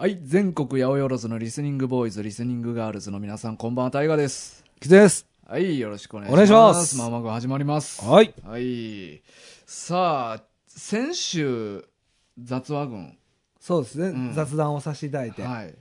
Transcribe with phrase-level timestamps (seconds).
[0.00, 4.64] はい、全国八百万のリスニングボーイズ、リスニングガールズの皆さん、こんばんは、タイガです。
[4.80, 5.26] キツです。
[5.46, 6.38] はい、よろしくお願いしおます。
[6.38, 8.02] 願いしますママが始まります。
[8.02, 8.32] はい。
[8.42, 9.20] はい。
[9.66, 11.84] さあ、先週、
[12.42, 13.18] 雑話群。
[13.60, 15.42] そうですね、うん雑談をさせていただいて。
[15.42, 15.74] はい。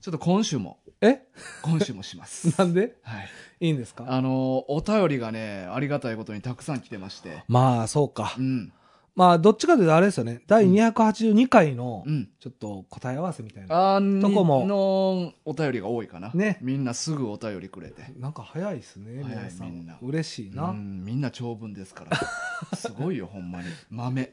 [0.00, 1.20] ちょっと今週も、え？
[1.60, 2.48] 今週もします。
[2.58, 2.96] なんで？
[3.02, 3.28] はい。
[3.60, 4.06] いいんですか？
[4.08, 7.44] あの、お便りがね、ありがたいことにたくさん来てまして。
[7.46, 8.40] まあ、そうかう。
[8.40, 8.72] ん。
[9.16, 10.40] まあ、どっちかというとあれですよね。
[10.46, 12.28] 第282回のう、ん。
[12.38, 13.96] ちょっと答え合わせみたいな。
[13.96, 16.30] あーとこものお便りが多いかな。
[16.32, 18.02] ねみんなすぐお便りくれて。
[18.18, 19.72] なんか早いですね、皆さん。
[19.72, 20.70] みんな嬉しいな。
[20.70, 22.16] うん、みんな長文ですから。
[22.76, 23.68] すごいよ、ほんまに。
[23.90, 24.32] 豆。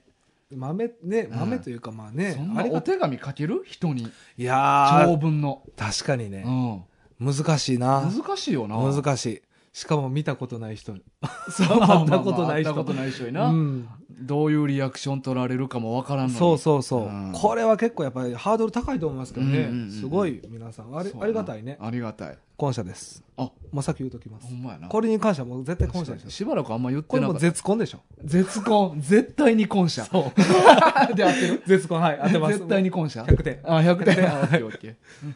[0.55, 2.96] 豆、ね、うん豆というかまあねありがたい。
[2.96, 3.63] お手紙書ける？
[3.66, 4.07] 人に。
[4.38, 5.63] いや長ー、文の。
[5.76, 6.84] 確かにうね、ん。
[7.20, 8.02] 難しいな。
[8.09, 8.77] 難しいよな。
[8.77, 9.41] 難しい。
[9.77, 10.95] しかも見たことない人。
[11.52, 13.52] そう 会ったことない人会ったことない人にうな。
[13.52, 13.88] ん。
[14.21, 16.40] どういうリアクション取られるかもわからんのに。
[16.40, 22.37] そうそうそう、うんこれは結構やっぱりハードル高いと思いますけどね、うんうんうんすごい皆さんありありがたいねありがたい。
[22.57, 24.87] 感謝ですあ、もう先言うときますほんまやな。
[24.87, 27.40] これに関してはもう絶対感謝ですしばらくあんま言ってなかった。
[27.41, 28.96] 絶婚でしょ絶婚。
[28.99, 30.05] 絶対に婚者。
[30.05, 30.34] そう
[31.15, 31.62] で合ってる？
[31.68, 33.21] 絶婚はい当てます絶対に婚者。
[33.21, 34.15] 100点あ、100点。
[34.15, 34.96] 100点あオッケーオッケー。
[35.26, 35.35] うん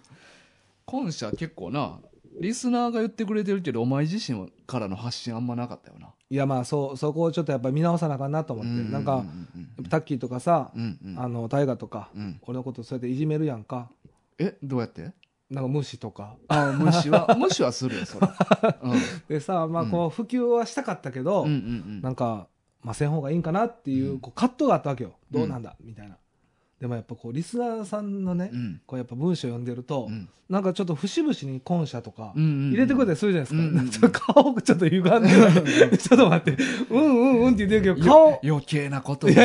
[0.84, 2.00] 婚者結構な、
[2.40, 6.10] リスナーが言ってくれてるけど、お前自身からの発信あんまなかったよな。
[6.30, 9.26] いやまあそうそこをちょっとやっぱり見直さなあかんなと思って、うなんか
[9.78, 13.90] うんタッキーとかさ、うんうんあの大河とか、うん俺のことそうやっていじめるやんか
[14.40, 15.12] え、どうやって？
[15.50, 18.28] なんか無視とかあ、無視は、 無視はするよ、それ。
[19.28, 21.50] でさまあこう普及はしたかったけど、うん。
[21.50, 21.64] うんうんう
[21.98, 22.02] ん。
[22.02, 22.48] なんか、
[22.82, 25.12] まあ、せん方がいいんかなっていう、うんこう葛藤があったわけよ。
[25.34, 26.18] うんどうなんだ、みたいな。
[26.82, 33.60] でもやっぱこう、リスナーさんのね、うんこうやっぱ文章読んでると、うんなんかちょっと節々に今社とか、入れてくれたりするじゃないですか。
[33.62, 35.96] うんうんうん ちょっと顔がちょっと歪んでる。
[35.98, 39.42] ちょっと待って、うんうんうんって言ってるけど、顔よ、余計なことを思い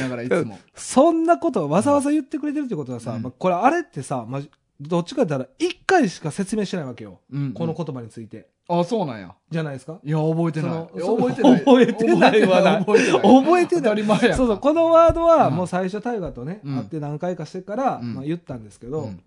[0.00, 0.58] ながらいつも。
[0.74, 4.42] そんなことわざわざ言ってくれてるってことはさ、うんまあこれあれってさ、まあ、
[4.80, 7.20] どっちかって言ったら、一回しか説明してないわけよ。
[7.30, 8.48] うんうんこの言葉について。
[8.68, 9.34] あ、そうなんや。
[9.50, 9.98] じゃないですか？
[10.02, 10.86] いや、覚えてない。
[11.00, 11.58] 覚えてない。
[11.58, 13.22] 覚えてないわな覚えてない。
[13.22, 14.36] 覚えてない当たり前や。
[14.36, 19.20] そうそう、このワードはうんもう最初大河とね、うん会って何回かしてから、うんまあ、言ったんですけど、うん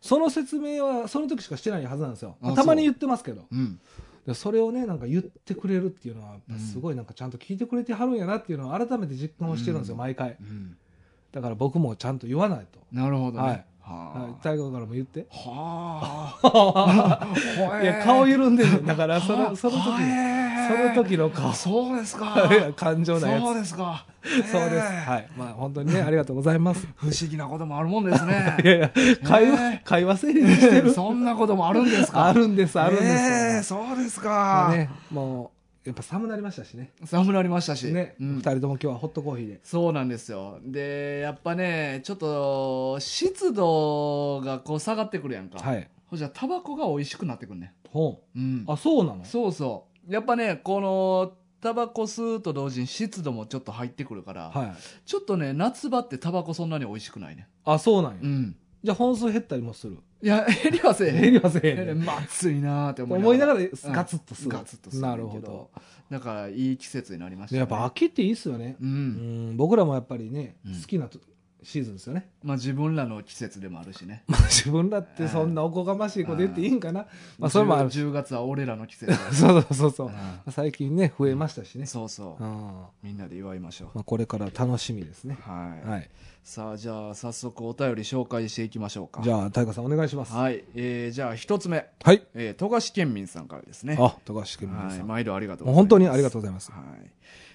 [0.00, 2.36] その説明はその時しかしてないはずなんですよ。
[2.40, 3.46] あたまに言ってますけど。
[4.34, 10.36] それをね、なんか言ってくれるっていうのは、すごいなんかちゃんと聞いてくれてはるんやなっていうのを改めて実感をしてるんですよ、うん毎回。
[10.40, 10.76] うん
[11.32, 12.78] だから僕もちゃんと言わないと。
[12.92, 13.48] なるほどね。
[13.48, 15.26] はいははい大河からも言って。
[15.32, 16.36] あ。
[16.42, 17.28] は
[17.72, 17.80] あ。
[17.82, 19.82] いや、顔緩んでるんだから、そはあの、その時
[20.68, 21.54] その時の顔あ。
[21.54, 22.36] そうですか。
[22.76, 23.42] 感情なやつ。
[23.42, 24.04] そうですか。
[24.22, 24.86] そうです。
[24.86, 25.28] はい。
[25.36, 26.86] まあ本当にね、ありがとうございます。
[26.96, 28.56] 不思議なこともあるもんですね。
[28.62, 28.90] いやいや、
[29.24, 30.92] 会話、会話整理してる。
[30.92, 32.26] そんなこともあるんですか？
[32.26, 34.28] あるんです、あるんですそうですか。
[34.28, 35.57] まあね、もう、
[35.88, 36.92] やっぱ寒なりましたしね。
[37.06, 37.86] 寒なりましたし。
[37.86, 39.60] ね、うん二人とも今日はホットコーヒーで。
[39.62, 40.60] そうなんですよ。
[40.62, 45.58] で、やっぱね、ちょっと、湿度がこう下がってくるやんか。
[45.58, 45.88] はい。
[46.06, 47.74] ほじゃ、タバコが美味しくなってくるね。
[47.88, 48.72] ほうんう。。
[48.72, 49.24] あ、そうなの？
[49.24, 50.12] そうそう。
[50.12, 54.72] やっぱね、この、タバコ吸うと同時に湿度もちょっと入ってくるから、はい。
[55.06, 57.48] ちょっとね、夏場ってタバコそんなに美味しくないね。
[57.64, 58.18] あ、そうなんや。
[58.22, 58.56] うん。
[58.84, 59.98] じゃあ本数減ったりもする？
[60.20, 61.20] いや、減りはせえへん。
[61.22, 64.50] 減りはせえへんまあ暑いなーって思思いながらうんガツッとする。
[64.50, 65.70] ガツッとするなるほど。。
[66.10, 67.58] だから、いい季節になりましたね。
[67.58, 68.76] でやっぱ秋っていいっすよね。
[68.80, 68.84] う。
[68.84, 71.18] うんん、僕らもやっぱりね、うん好きなと
[71.62, 72.30] シーズンですよね。
[72.42, 74.22] まあ自分らの季節でもあるしね。
[74.28, 77.06] まあ自分だってそんなおこがましいこと言っていいんかな。
[77.38, 77.98] まあそれもあるし。
[77.98, 80.10] 10月は俺らの季節 そうそうそうそう
[80.46, 80.50] う。
[80.52, 81.86] 最近ね、増えましたしね。
[81.86, 83.98] そうそうみんなで祝いましょう。
[83.98, 85.36] あこれから楽しみですね。
[85.40, 85.88] はい。
[85.88, 86.10] はい。
[86.44, 89.20] さあ、じゃあ早速お便り紹介していきましょうか。
[89.22, 90.32] じゃあ、大河さんお願いします。
[90.32, 90.64] はい。
[90.74, 91.88] えー、じゃあ一つ目。
[92.02, 92.26] はい。
[92.34, 93.98] えー、富樫県民さんからですね。
[94.00, 94.96] あ、高橋健はい。
[94.96, 95.06] さん。
[95.06, 95.76] 毎度ありがとうございます。
[95.76, 96.70] 本当にありがとうございます。
[96.72, 97.10] はい。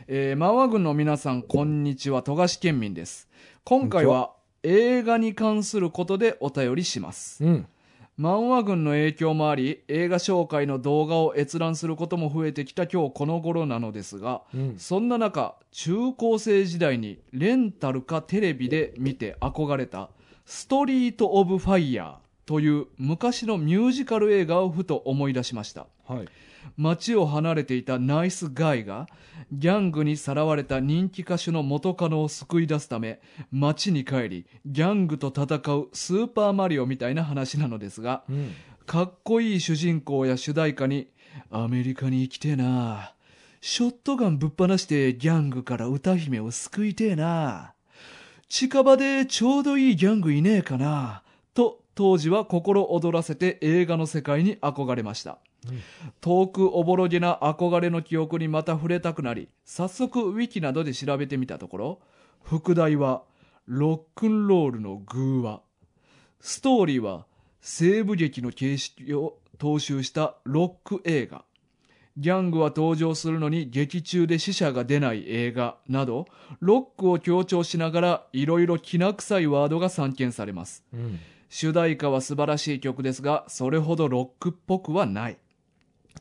[0.07, 2.21] えー、マワ軍の皆さん、こんにちは。
[2.21, 3.29] 富樫県民です。
[3.65, 7.43] 今回は映画に関することでお便りします。
[7.43, 7.67] うん。
[8.19, 14.75] 漫画軍の影響もあり、映画紹介の動画を閲覧することも増えてきた今日この頃なのですが、うん。
[14.77, 20.09] そんな中、中高生時代にレンタルかテレビで見て憧れた
[20.45, 22.15] ストリート・オブ・ファイヤー
[22.45, 25.87] という昔のミュージカル映画をふと思い出しました。
[26.05, 26.27] はい。
[26.77, 29.07] 街を離れていたナイスガイが
[29.51, 33.21] ギャングにさらわれた人気歌手の元カノを救い出すため
[33.51, 38.51] 街に帰りギャングと戦うスーパーマリオみたいな話なのですがうん。
[38.85, 41.07] かっこいい主人公や主題歌に
[41.49, 43.13] アメリカに行きてえな。
[43.61, 47.73] ショットガンぶっ放してギャングから歌姫を救いてえな。
[48.49, 51.23] 近場でちょうどいいギャングいねえかな。
[51.53, 55.37] と当時は心躍らせて映画の世界に憧れました
[56.21, 61.99] 遠くおぼろげな憧れの記憶にまた触れたくなり早速ウィキなどで調べてみたところ
[62.43, 63.23] 副題は
[63.65, 65.61] ロックンロールの偶話
[66.39, 67.25] ストーリーは
[67.61, 71.45] 西部劇の形式を踏襲したロック映画。
[72.17, 76.27] ギャングは登場するのに劇中で死者が出ない映画など、
[76.59, 80.83] ロックを強調しながらいろいろきな臭いワードが散見されます。
[80.93, 81.19] うん
[81.49, 85.37] 主題歌は素晴らしい曲ですが、それほどロックっぽくはない。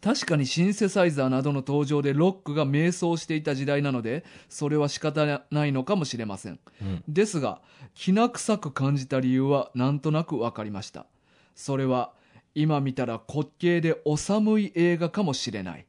[0.01, 6.59] 確かにシンセサイザーなどの登場でロックが迷走していた時代なので、それは仕方ないのかもしれません。
[6.81, 7.61] うんですが、
[7.95, 11.07] きな臭く感じた理由はなんとなくわかりました。
[11.55, 12.13] それは、
[12.55, 15.87] 今見たら滑稽でお寒い映画かもしれない。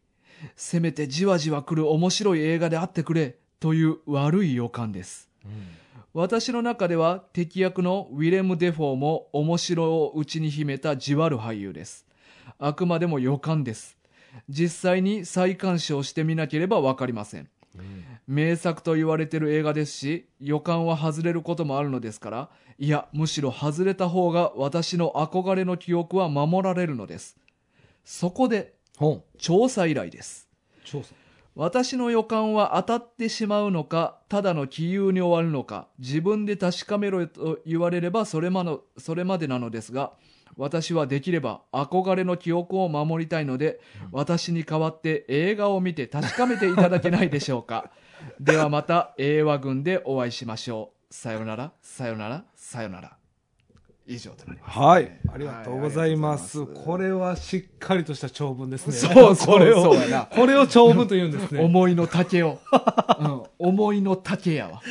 [0.55, 5.29] せめてじわじわ来る面白い映画であってくれ、という悪い予感です。
[6.13, 12.05] 私の中では敵役のウィレム・デフォーも面白を内に秘めたじわる俳優です。
[12.59, 13.97] あくまでも予感です。
[14.49, 17.49] 実際に再鑑賞してみなければわかりません。
[18.27, 27.37] 名作と言われてる映画ですし、予感は外れることもあるのですから、いや、むしろ外れた方が私の憧れの記憶は守られるのです。
[28.03, 28.73] そこで、
[29.37, 30.47] 調査依頼です。
[30.85, 31.13] 調査
[31.55, 40.13] 私の予感は当たってしまうのか、ただの杞憂に終わるのか、自分で確かめろと言われればそれまのそれまでなのですが、
[40.57, 43.79] 私はできれば憧れの記憶を守りたいので、
[44.11, 47.91] 私に代わって映画を見て確かめていただけないでしょうか。
[48.39, 51.13] ではまた映画群でお会いしましょう。
[51.13, 53.17] さよなら、さよなら、さよなら。
[54.05, 54.79] 以上となります。
[54.79, 55.19] はい。
[55.33, 56.59] ありがとうございます。
[56.59, 58.93] はいますこれはしっかりとした長文ですね。
[58.93, 59.95] そうこれを
[60.35, 61.63] これを長文と言うんですね。
[61.63, 62.59] 思いの丈を。
[63.19, 64.81] うん、思いの丈やわ。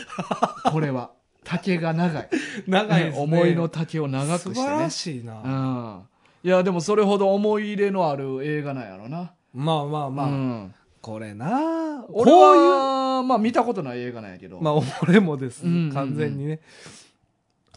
[0.71, 1.13] これは。
[1.45, 2.29] 丈が長い。
[2.67, 3.23] 長いですね。
[3.23, 4.55] 思いの丈を長くしてね。
[4.55, 5.43] 素晴らしいな。
[5.43, 6.03] うん。
[6.45, 9.33] いや、でもそれほど思い入れのある映画なんやろな。
[9.53, 10.75] まあまあまあ、うん。
[11.01, 15.63] これな俺こういう、は、まあ見たことない映画なんやけど、まあ俺もです、
[15.93, 16.61] 完全にね。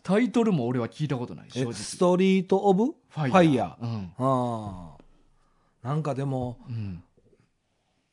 [0.03, 1.73] タイトルも俺は聞いたことない、正直。
[1.73, 3.83] ストリート・オブ・フファイヤー。
[3.83, 4.11] うん。
[4.19, 4.95] あ
[5.83, 5.87] あ。
[5.87, 7.03] なんかでも、うん。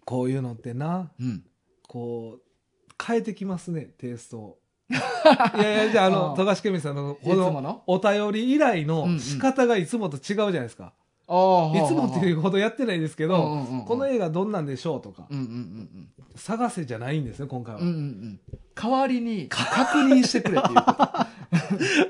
[0.06, 1.44] こういうのってな、うん。
[1.86, 4.58] こう、変えてきますね、テイストを。
[4.92, 7.82] いやいや、じゃあ、あの、富樫健美さんの、いつもの？
[7.86, 10.92] お便り依頼うんうんの仕方がいつもと違うじゃないですか。
[11.24, 17.80] いつもっていうほどやってないですけど、うんうんうんうんこの映画どんなんでしょうとか、うんうんうん探せじゃないんですね、今回は。
[17.80, 17.86] うん。
[17.86, 18.40] うんうんうん。
[18.74, 20.76] 代わりに確認してくれっていう。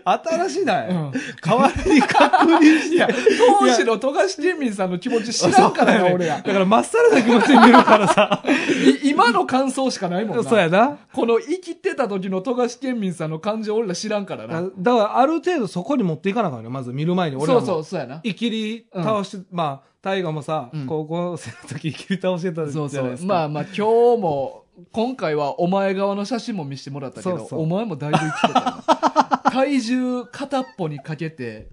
[0.05, 1.13] 新しいな、うん
[1.45, 3.07] 代わりに確認して。
[3.59, 6.43] 当時の富樫県民さんの気持ち知らんからな、俺だや。
[6.43, 8.45] から、まっさらな気持ちで見るからさ。
[9.03, 10.45] い今の感想しかないもんな。
[10.45, 10.99] そうやな。
[11.13, 14.63] この生きてた時の富樫県民さんの感情俺ら知らんからな。
[14.63, 16.71] だから、ある程度そこに持っていかなあかんよ。
[16.71, 17.37] まず見る前に。
[17.37, 18.21] 俺らもそうそう、そうやな。
[18.23, 23.03] 生きり倒して、まあ、大河もさ、うん高校生の時生きり倒してたじゃそうそう。
[23.03, 23.29] ないですか。
[23.29, 23.83] まあまあ今日
[24.21, 29.22] も、今回はお前側の写真も見せてもらったけど、そうそうお前もだいぶ生きてた。
[29.43, 31.69] 体重片っぽにかけて、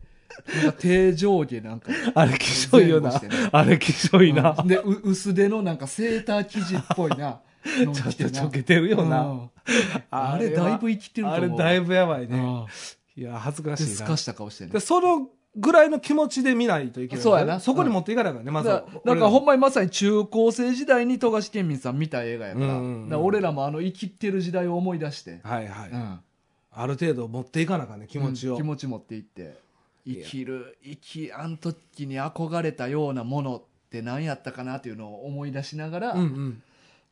[0.56, 1.92] なんか手上下なんか。
[2.16, 3.12] あれ、きしょいよな。
[3.52, 4.56] あれ、きしょいな。
[4.58, 7.42] うんで、う薄手のなんかセーター生地っぽいな。
[7.66, 9.22] のちょっとちょけてるよな。
[9.22, 9.50] うん
[10.10, 11.46] あれだいぶ生きてると思う。
[11.46, 12.38] あれだいぶやばいね。
[12.38, 12.66] うん
[13.16, 13.90] いや、恥ずかしいな。
[13.90, 14.80] ですかした顔してねで。
[14.80, 17.24] そのぐらいの気持ちで見ないといけない。
[17.24, 25.90] そうやなそこに持っていかないからね、まずはだからだからほんまにまさに中高生時代に富樫県民さん見た映画やから,、うんうんうんだから俺らもあの生きてる時代を思い出して、はいはい。
[25.90, 26.20] うん
[26.72, 28.54] ある程度持っていかなあかんね、気持ちを。
[28.54, 29.58] うん気持ち持っていって
[30.06, 36.64] 生きる生きあん時に憧れたようなものって何やったかなっていうのを思い出しながら、うんうん。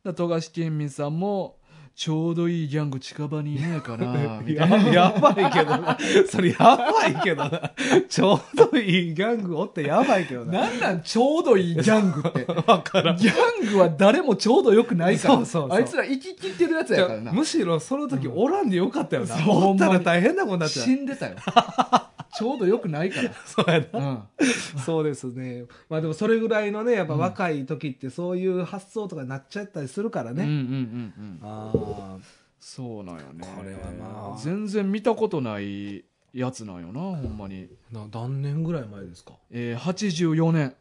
[0.04, 1.58] だ富樫県民さんも
[1.98, 5.98] ちょうどいいギャング近場にいねえかな みたやいなやばいけどな。
[6.30, 7.72] それやばいけどな。
[8.08, 10.62] ちょうどいいギャングおってやばいけどな。
[10.62, 13.18] なんなんちょうどいいギャングって わからん。
[13.18, 13.34] ギャ
[13.68, 19.36] ングは誰もちょうどよくないからそうそうあいつら生き切ってるやつやからなむしろその時おらんでよかったよな。
[19.36, 20.92] そうおったら大変なことになっちゃう死。
[20.92, 21.36] んでたよ
[22.36, 23.32] ちょうどよくないから。
[23.46, 24.28] そうやな。
[24.40, 24.48] うん。
[24.80, 25.66] そうですね。
[25.90, 30.44] まあでもそれぐらいのね、やっぱ若い時ってそういう発想とかになっちゃったりするからね。
[30.44, 31.40] うんうんうんうん。
[31.44, 32.18] ああ。
[32.60, 33.48] そうなんよね。
[33.56, 34.38] これはまあ。
[34.40, 36.04] 全然見たことない
[36.34, 39.34] やつなんよなほんまに、な何年ぐらい前ですか？
[39.52, 40.76] えー、84年。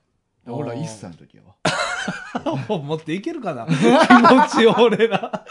[0.49, 1.55] 俺ら1歳の時やわ。
[2.79, 3.67] 持っていけるかな？
[3.69, 5.45] 気持ちを俺ら。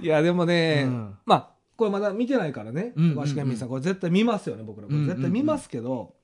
[0.00, 1.18] いや、でもね、うん。
[1.24, 2.92] まあ、これまだ見てないからね。
[2.96, 4.86] うんうんうんさん、これ絶対見ますよね、僕ら。
[4.86, 6.14] これ絶対見ますけど。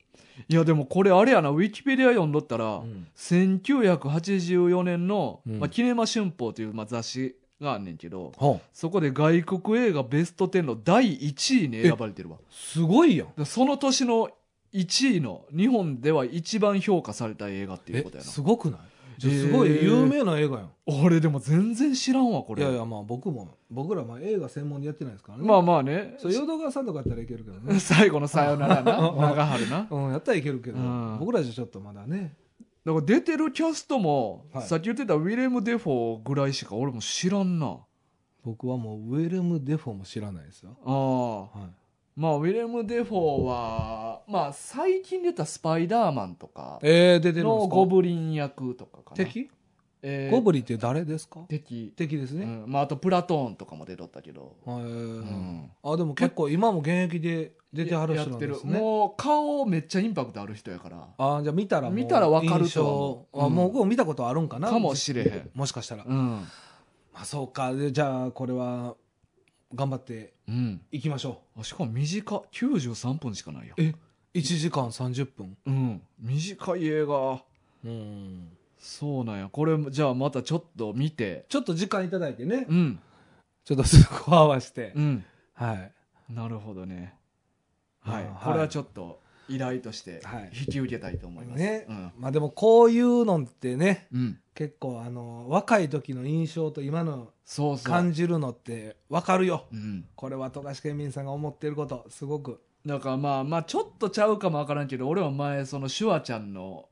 [0.47, 13.27] いやでもこれあれやなウィキペディア読んどったら、うん1984年の、うんまあ、キネマ春報という、まあ、雑誌があんねんけどほうそこで外国映画ベスト10の第1位に選ばれてるわすごいやん。
[13.37, 14.29] でその年の
[14.73, 18.79] 1位の日本では一番評価された映画っていうえことやなすごくない？
[19.19, 20.71] じゃあすごい有名な映画やん。
[20.85, 25.45] 俺でも全然知らんわこれいやいや、まあ僕も、僕らまあ映画専門でやってないですからね。
[25.45, 27.79] まあまあねそう、淀川さんとかやったらいけるけどね。
[27.81, 32.37] 最後のさよならな 長春なうん、やったらいけるけど、うん僕らじゃちょっとまだね。
[32.85, 37.77] だから出てるキャストも、はいさっき言ってたウィレム・デフォーぐらいしか俺も知らんな
[38.45, 40.77] 僕はもうウェルム・デフォーも知らないですよ。
[40.85, 41.78] ああはい。
[42.19, 47.67] まあウィレム・デフォーはまあ最近で言ったらスパイダーマンとかえー、出てるのか？
[47.67, 49.15] ゴブリン役とかかな。
[49.15, 49.49] 敵？
[50.01, 51.39] えーゴブリンって誰ですか？
[51.47, 51.93] 敵。
[51.95, 52.43] 敵ですね。
[52.43, 52.63] うん。
[52.67, 55.71] まあ、あとプラトーンとかも出とったけど、はいん。
[55.81, 58.79] あでも結構今も現役で出てはるやってる人なんですね。
[58.79, 61.07] もう顔めっちゃインパクトある人やから。
[61.17, 63.27] あじゃあ見たら見たらわかる人とは思う。
[63.33, 63.43] 象。
[63.43, 63.53] あうん。
[63.53, 64.69] もう見たことあるんかな？
[64.69, 65.49] かもしれへん。
[65.53, 66.47] もしかしたら、うん。
[67.13, 67.73] まあそうか。
[67.73, 68.95] でじゃあこれは
[69.73, 70.81] 頑張ってうん。
[70.91, 73.93] いきましょあしかも短っ93分しかないやうえ
[74.33, 75.57] 1時間30分？
[75.65, 76.01] うん。
[76.19, 77.43] 短い映画。
[77.83, 78.49] うん。
[78.77, 79.49] そうなんや。
[79.49, 81.45] これじゃあまたちょっと見て。
[81.49, 82.65] ちょっと時間いただいてね。
[82.69, 82.99] うん。
[83.65, 85.25] ちょっとスコア合わせて、うん。
[85.53, 85.91] はい。
[86.29, 87.15] なるほどね。
[88.01, 88.23] はい。
[88.23, 90.51] あーこれはちょっと依頼としてはい。
[90.53, 91.59] 引き受けたいと思います。
[91.59, 91.85] ね。
[91.89, 92.11] うん。
[92.17, 94.39] まあでもこういうのってねうん。
[94.55, 97.91] 結構あの若い時の印象と今のそうそう。
[97.91, 99.65] 感じるのって分かるよ。
[99.71, 100.05] うん。
[100.15, 102.61] これは富樫県民さんが思ってることすごく。
[102.85, 106.87] だからまあまあちょっとちゃうかもわからんけど俺は前そのシュワちゃんの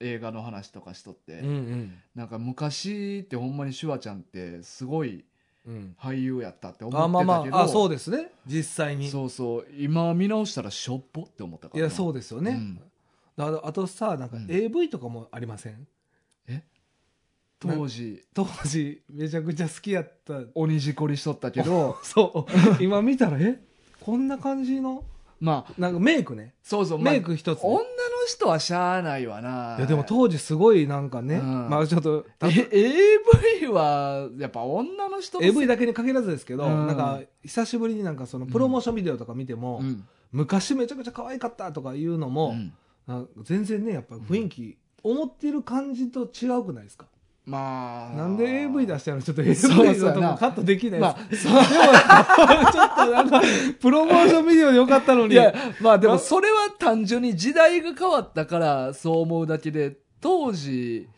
[0.00, 5.24] 映画の話とかしとって、んなんか昔ってほんまにシュワちゃんってすごいうん
[6.00, 7.62] 俳優やったって思ってあまあまたけどあ。
[7.62, 8.30] あそうですね。
[8.46, 9.08] 実際に。
[9.08, 9.66] そうそう。
[9.78, 12.80] 今見直したらしょっぽって思ったからいやそううですよね、ん。
[13.36, 14.46] あとあとさなんかうん。
[14.50, 15.86] AV とかもありません、
[17.60, 18.22] 当時。
[18.32, 20.40] 当時めちゃくちゃ好きやった。
[20.54, 21.98] 鬼じこりしとったけど。
[22.04, 22.46] そ
[22.78, 22.82] う。
[22.82, 23.60] 今見たらえ？
[24.00, 25.04] こんな感じの？
[25.40, 25.72] まあ。
[25.76, 26.54] なんかメイクね。
[26.62, 27.84] そうそう、まあメイク一つね、女の
[28.28, 29.76] 人はしゃあないわな。
[29.78, 31.68] いやでも当時すごいなんかね、うん。
[31.68, 36.86] まあちょっと AV はやっぱ女の人 AV だけに限らずですけど、うん。
[36.86, 40.04] なんか久しぶりになんかそのプロモーションビデオとか見ても、うん。
[40.30, 42.54] 昔めちゃくちゃ可愛かったとかいうのも、
[43.42, 47.06] 全然ねやっぱ雰囲気、思ってる感じと違うくないですか？
[47.48, 48.16] まあ。
[48.16, 49.22] なんで AV 出したの？
[49.22, 49.50] ちょっと AV
[49.98, 51.48] のとこカットできないまです。
[51.50, 52.72] あそう。
[52.72, 53.40] ちょっとなんか
[53.80, 55.32] プロモーションビデオでよかったのに。
[55.32, 61.08] いやまあでもそれは単純に時代が変わったからそう思うだけで当時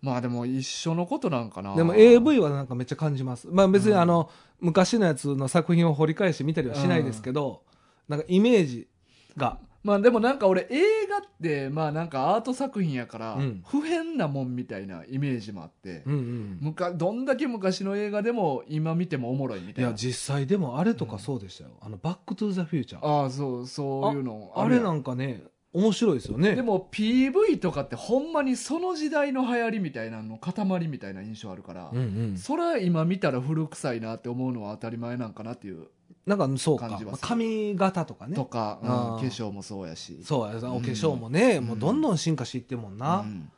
[0.00, 1.74] まあでも一緒のことなんかな。
[1.74, 3.48] でも AV はなんかめっちゃ感じます。
[3.50, 4.00] まあ別にうん。
[4.00, 7.62] あの、昔のやつの作品を掘り返して見たりはしないですけど、
[8.08, 8.88] なんかイメージ
[9.36, 13.62] がまあでもなんか俺映画ってまあなんかアート作品やからうん。
[13.66, 19.90] 不変なもんみたいなイメージもあって、うんうんむかどんだけ昔の映画でも今見てもおもろいみいたいな。
[19.90, 26.54] や実際でもあれとかそうでしたよ、あのバックトゥーザフューチャーああそうそういうのあれなんかね面白いですよね。
[26.54, 32.02] でも PV とかってほんまにその時代の流行りみたいなの塊みたいな印象あるから、うんう
[32.34, 35.86] ん、それは今見たら古臭いなって思うのは当たり前なんかなっていう
[36.26, 36.88] なんかそうか。
[36.88, 38.36] 感じはする髪型とかね。
[38.36, 40.22] とか、うん化粧もそうやし。
[40.24, 41.64] そうやおうん化粧もね、うん。
[41.64, 43.50] もうどんどん進化していってんもんな、うん。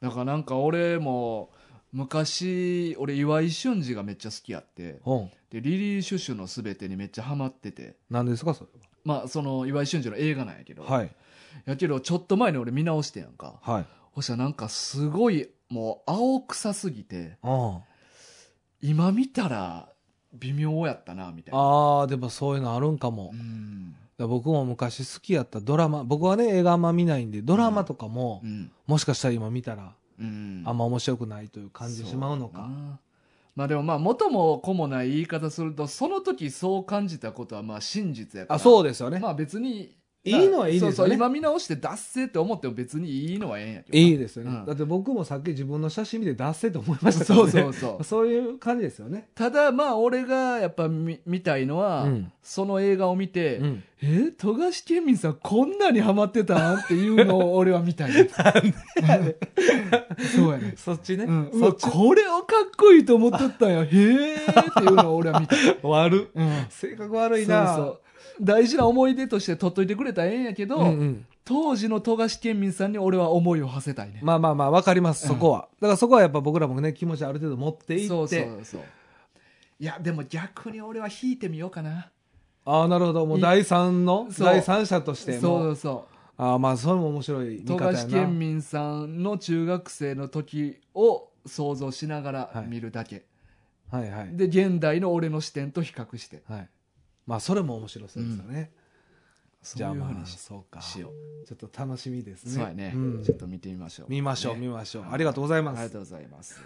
[0.00, 1.50] だからなんか俺も
[1.92, 5.00] 昔俺岩井俊二がめっちゃ好きやって。
[5.06, 5.14] う。
[5.14, 7.96] んでリリー・シュシュのすべてにめっちゃハマってて。
[8.10, 8.70] 何ですかそれ
[9.04, 11.10] まあその岩井俊二の映画なんやけど、ははい。
[11.64, 13.58] やけどちょっと前に俺見直してやんか。
[13.62, 13.86] はい。
[14.14, 17.38] そしたらなんかすごいもう青臭すぎて。
[17.42, 17.80] あ。
[18.82, 19.88] 今見たら
[20.34, 21.60] 微妙やったなみたいな。
[21.60, 23.94] あーでもそういうのあるんかも、うん。
[24.18, 26.04] 僕も昔好きやったドラマ。
[26.04, 28.70] 僕はね映画あんま見ないんでドラマとかも、うん。
[28.86, 30.62] もしかしたら今見たらうん。
[30.66, 32.62] あんま面白くないという感じてしまうのか。
[32.62, 32.98] な。
[33.56, 38.56] まあでもまあ元も子もない言い方するとその時そう感じたことはまあ真実やから。
[38.56, 40.96] あそうですよね、まあ別にいいのはいいですよね。
[40.96, 44.66] そうそう今見直して脱せって思っても別にいいのはええんやけどいいですよね、うん。
[44.66, 47.46] だって僕もさっき自分の写真見て出せと思いましたか らそう。
[47.46, 48.04] ねそうそう。
[48.04, 49.28] そういう感じですよね。
[49.34, 52.32] ただまあ俺がやっぱ見見たいのは、うん。
[52.42, 53.84] その映画を見て、うん。
[54.02, 58.28] え富樫県民さんこんなにハマってたんっていうのを 俺は見たいね
[60.36, 61.90] そうやねそっちね、うん、うわそっち。
[61.90, 63.82] これをかっこいいと思っとったんや。
[63.82, 64.38] へえっ
[64.76, 65.56] ていうのを俺は見た。
[65.56, 67.74] い、悪うん、性格悪いな。
[67.74, 68.00] そうそう
[68.40, 71.26] 大事な思い出として取っといてくれたらええんやけど、うんうん。
[71.44, 75.26] 当時の富樫県民さんに俺は思いを馳せたいね、まあまあまあわかります。
[75.26, 78.08] そこは、だからそこはやっぱ僕らもね気持ちある程度持っていって。
[78.08, 78.80] そうそうそう。
[79.80, 82.10] いやでも逆に俺は引いてみようかな。
[82.66, 83.24] ああなるほど。
[83.24, 84.26] もう第三の？
[84.30, 84.46] そう。
[84.46, 87.98] 第三者としてそもうそああまあそれも面白いう見富方やな。
[87.98, 93.24] 樫県民さんの中学生の時を想像しながら見るだけ、
[93.90, 94.36] はいはい。
[94.36, 96.42] で現代の俺の視点と比較して。
[96.46, 96.68] はい
[97.28, 98.70] まあそれも面白そうですよね、
[99.62, 100.80] そういうふうにしそうか。
[100.80, 101.12] しよ
[101.46, 102.48] ちょっと楽しみですう。
[102.48, 102.54] ね。
[102.54, 103.22] そうやね、ん。
[103.22, 104.06] ちょっと見てみましょう。
[104.08, 104.60] 見ましょう、ね。
[104.60, 105.02] 見ましょう。
[105.02, 105.12] はい。
[105.12, 105.78] ありがとうございます。
[105.78, 106.58] ありがとうございます。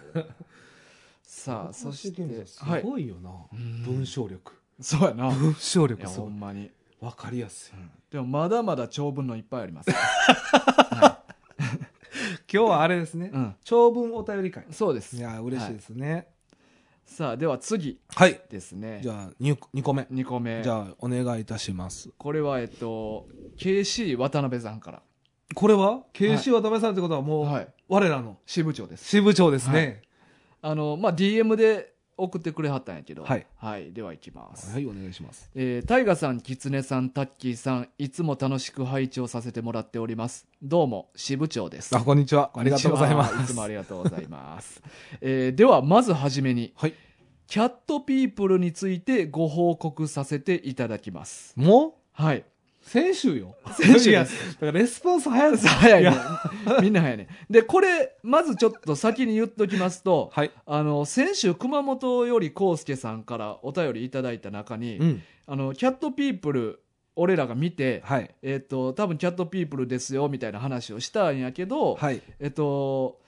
[1.21, 2.81] さあ、そして、すはい。
[2.81, 3.83] ごいよな、うん。
[3.83, 4.53] 文章力。
[4.79, 5.33] そうやな。
[5.33, 6.71] い文章力ほんまに。
[7.01, 7.73] わかりやすい。
[7.75, 7.91] うん。
[8.09, 9.89] でも、まだまだ長文のいっぱいあります。
[12.49, 13.55] 今日はあれですね、うん。
[13.65, 14.65] 長文お便り会。
[14.71, 15.17] そうです。
[15.17, 15.19] い。
[15.19, 16.32] や嬉しいですね
[17.13, 18.99] さあ、では次はい、ですね。
[19.03, 20.63] じゃあ 2, 2個目2個目。
[20.63, 25.01] じゃあお願いいたしますこれは、えっと、KC 渡辺さんから。
[25.53, 27.67] これは？KC 渡辺さんってことはもう、はい。
[27.87, 29.07] 我らの支部長です。
[29.07, 30.01] 支部長ですね
[30.63, 33.23] あの、まあ、DM で送ってくれはったんやけど。
[33.23, 33.45] はい。
[33.57, 33.91] はい。
[33.93, 34.71] では、いきます。
[34.71, 40.47] はい、お願いしますえー、タイガさん、キツネさん、タッキーさん、いつも楽しく拝聴させてもらっております。
[40.61, 41.95] どうも、支部長です。
[41.95, 44.81] あこんにちはありがとうございまこんにちはいつすもありがとうございます。
[45.21, 46.93] えーでは、まずはじめに、はい
[47.45, 51.53] キャットピープルについてご報告させていただきます。
[51.55, 51.93] もう？
[52.13, 52.45] はい。
[52.83, 53.55] 先週よ。
[53.71, 54.23] 先週いや。
[54.23, 56.11] だからレスポンス早いです早いね。
[56.81, 57.27] みんな早いね。
[57.49, 60.51] で、これ、まずちょっと先に言っときますと、はい。
[60.65, 65.23] あの、先週熊本より康介さんからお便りいただいた中に、うん。
[65.47, 66.79] あの、キャットピープル、
[67.15, 68.29] 俺らが見て、はい。
[68.41, 73.19] えっ、と、多分キャットピープルですよ、みたいな話をしたんやけど、はい、えっと、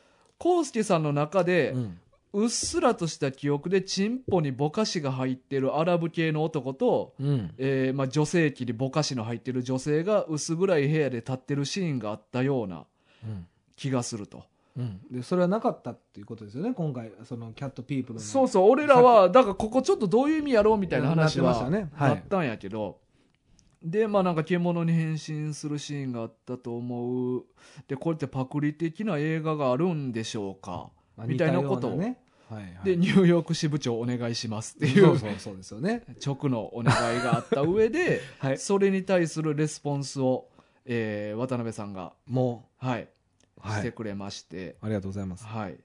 [0.44, 2.00] 康介さんの中で、うん
[2.36, 7.54] うっすらとした記憶でチンポにぼかしが入ってるアラブ系の男と、うん。
[7.58, 12.86] えーまあ、女性器にぼかしの入ってる女性が薄暗い部屋で立ってるシーンがあったような
[13.24, 13.48] うん。
[13.78, 14.44] 気がすると。
[14.78, 17.10] うん、でそれはなかったっていうことですよね今回。
[17.24, 18.20] そのキャットピープルの。
[18.20, 22.12] そうそう、俺らは、だからここちょっとどういう意味やろうみたいな話はなってましたねはい。
[22.12, 22.98] あったんやけど、
[23.82, 27.46] で、まあなんか獣に変身するシーンがあったと思う。
[27.88, 30.90] で、これってパクリ的な映画があるんでしょうか。
[31.16, 32.18] まあみたいなことを似ようね
[32.50, 36.04] はいはい、で、ニューヨーク支部長お願いしますっていそううそうですよね。
[36.24, 38.58] 直のお願いがあった上で、 はい。
[38.58, 40.48] それに対するレスポンスを、
[40.86, 43.08] えー渡辺さんが、もはい、う、
[43.60, 45.46] はい、してくれまして、ありがとうございます。
[45.46, 45.78] はい。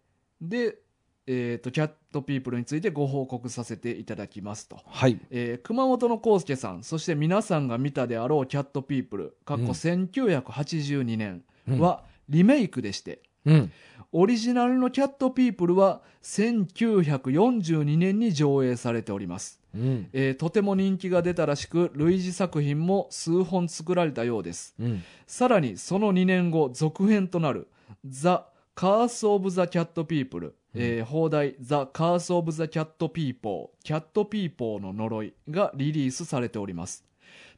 [0.42, 0.78] で、
[1.26, 4.80] えっ、と、キャットピープルについてご報告させていただきますと。
[4.84, 5.18] はい。
[5.30, 9.70] えー熊本の康介さん、そして皆さんが見たであろうキャットピープル、かっこうん。
[9.70, 11.44] 1982年
[11.78, 13.72] はリメイクでして、うん
[14.12, 19.60] オリジナルのキャットピープルは1942年に上映されております。
[19.74, 24.74] うんえーとても人気が出たらしく、類似作品も数本作られたようです。
[24.80, 27.68] うんさらにその2年後、続編となる、
[28.04, 37.04] ザ・カース・オブ・ザ・キャット・ピープル、えー放題、ザ・カース・オブ・ザ・キャット・ピーポー、キャット・ピーポーの呪いがリリースされております。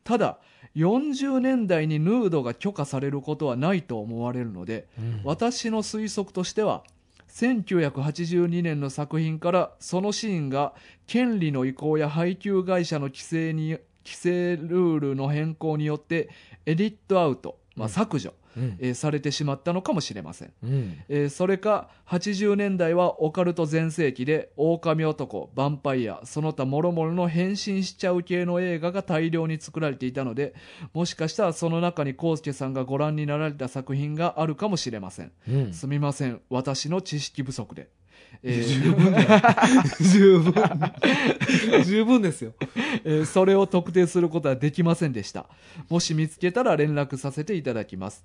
[0.04, 0.38] ただ、
[0.76, 5.20] 40年代にヌードが許可されることはないと思われるので、うん。
[5.24, 6.82] 私の推測としては、
[7.28, 10.74] 1982年の作品からそのシーンが
[11.06, 16.28] 権利の移行や配給会社の規制に規制ルールの変更によって
[16.66, 17.92] エディットアウト、まあ、うん。
[17.92, 18.76] 削除、うん。
[18.78, 20.98] えーされてしまったのかもしれません、うん。
[21.08, 30.54] えーそれか80年代はオカルト全盛期で狼男ヴァンパイアその他諸々の変身しちゃう系の映画が大量に作られていたので
[30.92, 35.32] もしかしたらその中に康介さんがご覧になられた作品があるかもしれません。
[35.72, 36.40] すみません。
[36.50, 37.88] 私の知識不足で、
[38.42, 39.28] えー十分だよ
[40.00, 40.54] 十分。
[41.84, 42.54] 十分ですよ。
[43.04, 45.46] えーそれを特定することはできませんでした。
[45.88, 48.24] もし見つけたら連絡させていただきます。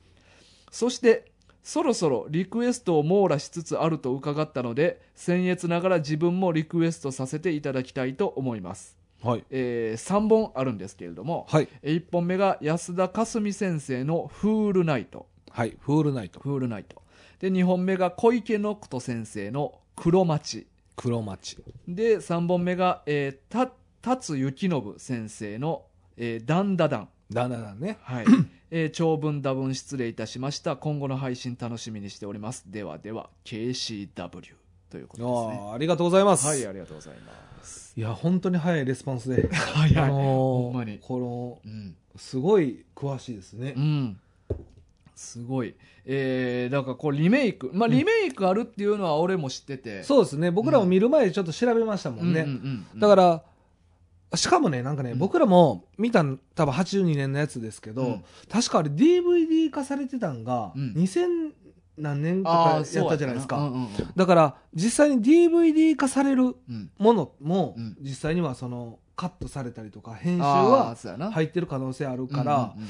[0.71, 1.31] そして
[1.63, 9.43] そろそろリクエストを網羅しつつあると伺ったので僭越ながら自分もリクエストさせていただきたいと思います、はい。
[9.49, 11.67] え3本あるんですけれども、はい。
[11.83, 15.75] 1本目が安田かすみ先生の「フールナイト」はい。
[15.79, 16.39] フールナイト。
[16.39, 17.01] フールナイト。
[17.39, 21.57] で2本目が小池のくと先生の「黒町」黒町。
[21.87, 27.09] で3本目が、えー、た達幸信先生の「えー、ダンダダン。
[27.29, 28.25] だんだんだんね」はい。
[28.71, 30.75] えー長文多文失礼いたしました。
[30.75, 32.65] 今後の配信楽しみにしております。
[32.71, 34.55] ではでは KCW
[34.89, 35.67] ということですね。
[35.67, 37.93] ああありがとうございます、はいありがとうございます。
[37.97, 40.99] いや本当に早いレスポンスで、 早い、あのーほんまに。
[41.01, 43.73] このうん、すごい詳しいですね。
[43.75, 44.19] う、ん
[45.17, 45.75] すごい。
[46.05, 47.71] えー、だからこれリメイク。
[47.73, 47.97] まあうん。
[47.97, 50.03] リメイクあるっていうのは俺も知ってて。
[50.03, 50.51] そうですね。
[50.51, 52.47] 僕らも見る前にちょっと調べましたもんね、うん。
[52.47, 53.43] うんうんだから
[54.35, 55.19] しかもねなんかね、うん。
[55.19, 58.23] 僕らも見たん多分82年のやつですけど、うん。
[58.49, 60.93] 確かあれ DVD 化されてたんが、うん。
[60.95, 61.51] 2000
[61.97, 66.91] 何年とあかやったじゃないですか、うんうんだから実際に DVD 化されるうん。
[66.99, 67.97] ものも、うん。
[68.01, 70.95] 実際にはそのカットされたりとか編集は
[71.33, 72.87] 入ってる可能性あるから、うんうん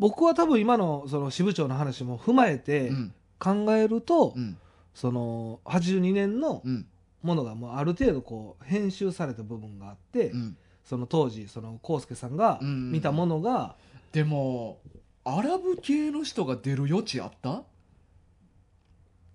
[0.00, 3.14] 僕は多分今のその支部長の話も踏まえてうん。
[3.38, 4.56] 考えると、うん。
[4.94, 6.86] その82年のうん。
[7.22, 10.56] ものがもうある程度こう編集された部分があって、うん。
[10.84, 12.90] その当時その康介さんがうん。
[12.90, 13.76] 見たものが
[14.12, 14.80] でも
[15.22, 17.62] アラブ系の人が出る余地あった？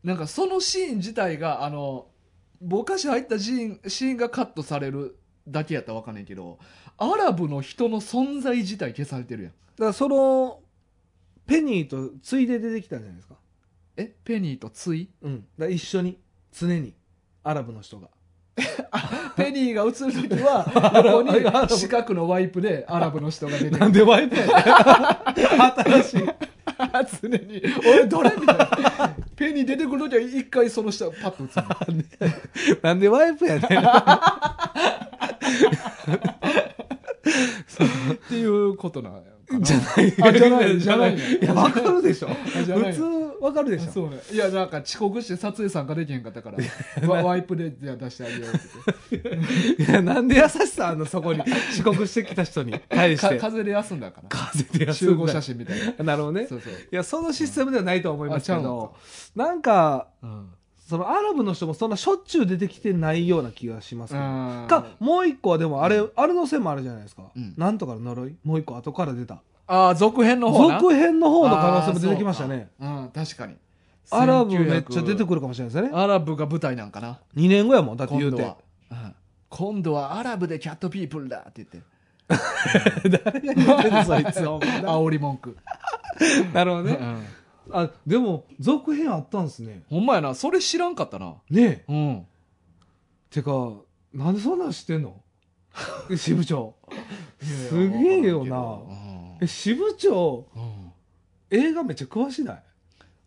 [0.04, 2.08] なんかそのシーン自体があの
[2.62, 6.58] ぼかし入ったシーンシーンがカットされるだけやったら分かんないけど
[6.97, 9.51] アラブの人の存在自体消されてるやん。
[9.51, 10.60] だからその
[11.45, 13.36] ペニーとついで出てきたんじゃないですか？
[13.97, 14.13] え？
[14.23, 15.36] ペニーとツイうん。
[15.38, 16.17] だから一緒に。
[16.51, 16.93] 常に。
[17.43, 18.10] アラブの人が。
[19.36, 20.65] ペニーが映る時は
[21.05, 21.41] 横に
[21.77, 23.91] 四角のワイプでアラブの人が出てくる。
[23.91, 24.53] でワイプやね
[26.01, 26.21] 新しい
[27.22, 28.70] 常に「俺どれ?」みたいな
[29.36, 31.48] ペニー出てくる時は一回その下パッと映
[31.94, 32.06] る
[32.82, 33.66] なんでワイプやねん。
[38.14, 40.13] っていうことなんやかなじゃない。
[40.21, 41.15] あじゃないじゃない。
[41.15, 41.19] い。
[41.41, 42.27] やわかるでしょ。
[42.27, 43.01] 普通
[43.41, 43.91] わかるでしょ。
[43.91, 44.17] そうね。
[44.31, 47.08] いやなんか遅刻して撮影参加できへんかったから。
[47.08, 49.19] ワワイプでじゃあ出してあげようっ
[49.77, 51.41] て いやなんで優しさあんのそこに。
[51.71, 52.79] 遅刻してきた人に。
[52.89, 53.38] 対して。
[53.38, 54.29] か風で休んだから。
[54.29, 54.93] 風で休んだ。
[54.93, 56.03] 集合写真みたいな。
[56.03, 56.47] なるほどね。
[56.47, 58.95] そうそう、いやそのシステムではないとは思いますけど。
[59.36, 60.49] なんかうん
[60.88, 67.56] そのアラブの人もそんなしょっちゅう出てきてないような気がしますかもう一個はでもあれ、あれの線もあるじゃないですか、うん。
[67.58, 69.41] なんとかの呪いもう一個後から出た。
[69.67, 70.80] あー続編の方な。
[70.80, 72.69] 続編の方の可能性も出てきましたね。
[72.80, 73.56] うん確かに。
[74.12, 75.89] アラブめっちゃ出てるくるかもしれないですね。
[75.91, 77.19] アラブが舞台なんかな。
[77.36, 78.43] 2年後やもんだって言うて。
[78.43, 78.58] 今度は、
[78.91, 79.15] うん。
[79.50, 81.82] 今度はアラブでキャットピープルだって言って。
[83.10, 84.39] 誰が言ってそいつ
[84.86, 85.58] 煽り文句、
[86.54, 86.98] なるほどね。
[87.00, 87.26] うん
[87.71, 89.84] あでも続編あったんですね。
[89.89, 90.36] ほんまやな。
[90.36, 91.36] それ知らんかったな。
[91.49, 91.91] ねえ。
[91.91, 92.28] うん。
[93.30, 93.73] てか
[94.13, 95.21] なんでそんなん知ってんの？
[96.15, 96.75] 支部長。
[97.41, 98.58] すげえよな。
[98.58, 98.62] う
[98.93, 99.38] ん。
[99.41, 100.91] え支部長うん。
[101.49, 102.63] 映画めっちゃ詳しない？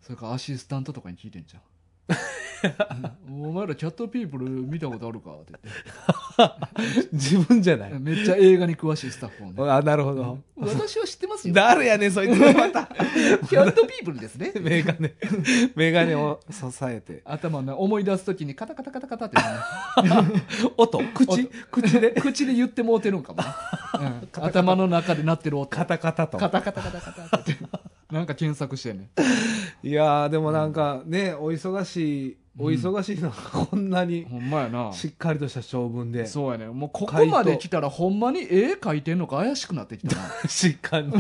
[0.01, 1.63] それからアシスタントとかに聞いてんじゃん
[3.31, 5.31] お前らキャットピープル見たことあるか？
[5.33, 7.91] っ て自分じゃない。
[7.91, 9.71] 言ってめっちゃ映画に詳しいスタッフをね。
[9.71, 10.39] あなるほど。
[10.57, 11.55] 私は知ってますよ。
[11.55, 12.39] 誰やねんそいつ。
[12.39, 12.87] また。
[12.87, 14.53] キャットピープルですね。
[14.61, 15.15] メガネ。
[15.77, 17.23] メガネを支えて。
[17.25, 19.43] 頭の思い出すときにカタカタカタカタってね。
[20.77, 21.01] 音。
[21.15, 21.51] 口？
[21.71, 23.43] 口で口で言ってもうてるんかも。
[23.43, 23.49] ね、
[24.37, 24.45] うん。
[24.45, 25.69] 頭の中で鳴ってる音。
[25.69, 26.39] カタカタと。
[26.39, 27.57] カタカタカタカタって。
[27.59, 27.79] 言って
[28.11, 29.11] なんか検索してんね。
[29.83, 34.93] いやーでもなんかねお忙しいお忙しいのがこんなにほんまやな。
[34.93, 36.27] しっかりとした長文で。
[36.27, 36.67] そうやね。
[36.67, 40.23] もうここまで来たらほんまに絵描いてんのか怪しくなってきたな。
[40.49, 41.19] しっかり こ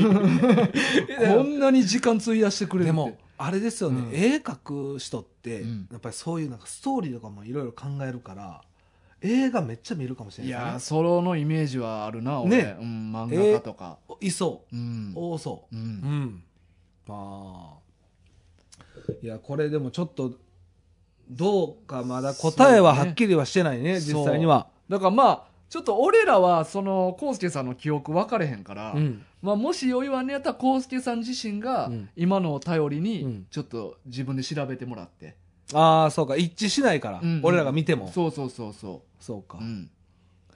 [1.42, 4.14] んなに時間費やしてくれるでもあれですよね、うん。
[4.14, 5.88] 絵描く人って、うん。
[5.92, 8.62] やっぱりそういうなんかストーリーとかもいろいろ考えるから
[9.20, 15.12] 映画めっちゃ見るかもしれいないですやそのイメージはあるな俺、ねうん、漫画家とか、ねいそううん。
[15.14, 15.76] 多そう。
[15.76, 15.86] ううん。
[15.86, 16.42] ん
[17.08, 17.88] ああ。
[19.22, 20.32] いやこれでもちょっと
[21.30, 24.68] どうかまだ答えははっきりはしてないねそう実際には。
[24.88, 29.22] だからまあちょっと俺らはその康介さんの記憶分かれへんから、うん。
[29.42, 32.08] まあ、もし余裕あんねやったら康介さん自身がうん。
[32.16, 33.02] 今のを頼りうん。
[33.04, 35.36] にちょっと自分で調べてもらって、
[35.74, 36.36] ああそうか。
[36.36, 38.10] 一致しないから、うん俺らが見ても。
[38.10, 39.58] そうそうそうそそうか。
[39.58, 39.90] う、うん、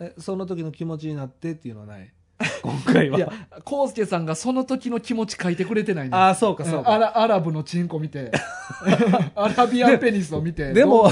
[0.00, 2.10] えその時の気持ちになってっていうのはない？
[2.62, 3.18] 今回は。
[3.18, 3.32] いや
[3.70, 8.32] 康介さんがその時の気持ち書いてくれてないねああそうかそうか、アラアラブのチンコ見て。
[9.34, 11.10] アラビアンペニスを見てでも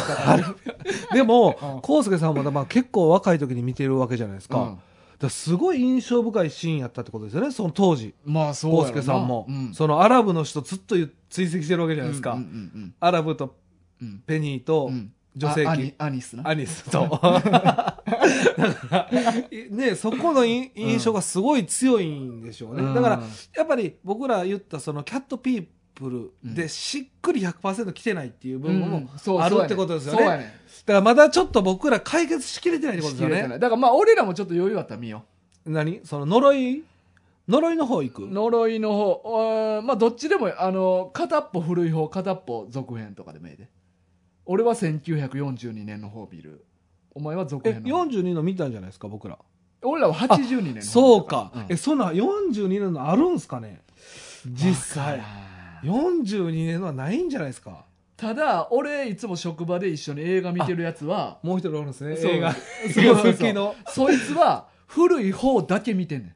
[1.12, 1.94] でもうん。
[1.94, 4.78] 康介さんもまあ結構若い時に見てるわけじゃないですか,、うん。
[5.18, 8.14] だすごい印象深いシーンやったってことですよねその当時。
[8.24, 9.74] まあそうさんも、うん。
[9.74, 10.96] そのアラブの人ずっと
[11.28, 12.38] 追跡してるわけじゃないですか、
[13.00, 13.54] アラブと
[14.26, 15.12] ペニーとうん。
[15.36, 16.48] 女性器、アニスな。
[16.48, 17.06] アニスと。
[18.10, 19.34] だから
[19.70, 22.82] ね、そこのい印象がすごい強いんでしょうね。
[22.82, 22.94] うん。
[22.94, 23.22] だから、
[23.56, 29.10] やっぱり僕ら言ったそのキャットピープルでしっくり100%来てないっていう部分も
[29.42, 30.54] あるってことですよね。
[30.86, 33.58] だからまだちょっと僕ら解決しきれてないってことですよね。
[33.58, 35.24] だからまあ俺らもちょっと余裕あったら見よ
[35.66, 36.00] 何？
[36.04, 36.84] その呪い？
[37.48, 38.24] 呪いの方行く？
[38.24, 39.82] う呪いの方。
[39.82, 43.68] まあどっちでもあの片っぽ古い方片っぽ続編とかでもいいで
[44.46, 46.64] 俺は1942年の方見る
[47.20, 49.38] お前は続え、編の方42の見たんじゃないですか、僕ら。
[49.82, 51.52] 俺らは82年の方そうか。
[51.54, 53.82] うんえ、そんな42年のあるんすかね？
[54.46, 55.18] 実際。
[55.18, 55.28] わか
[55.84, 57.84] ら42年のはないんじゃないですか？
[58.16, 62.52] ただ俺いつも職場で一緒に映画見てるやつはもう一人おるんですね、そう映画。
[62.52, 63.74] そうそうそう好きの。
[63.88, 66.34] そいつは古い方だけ見てんね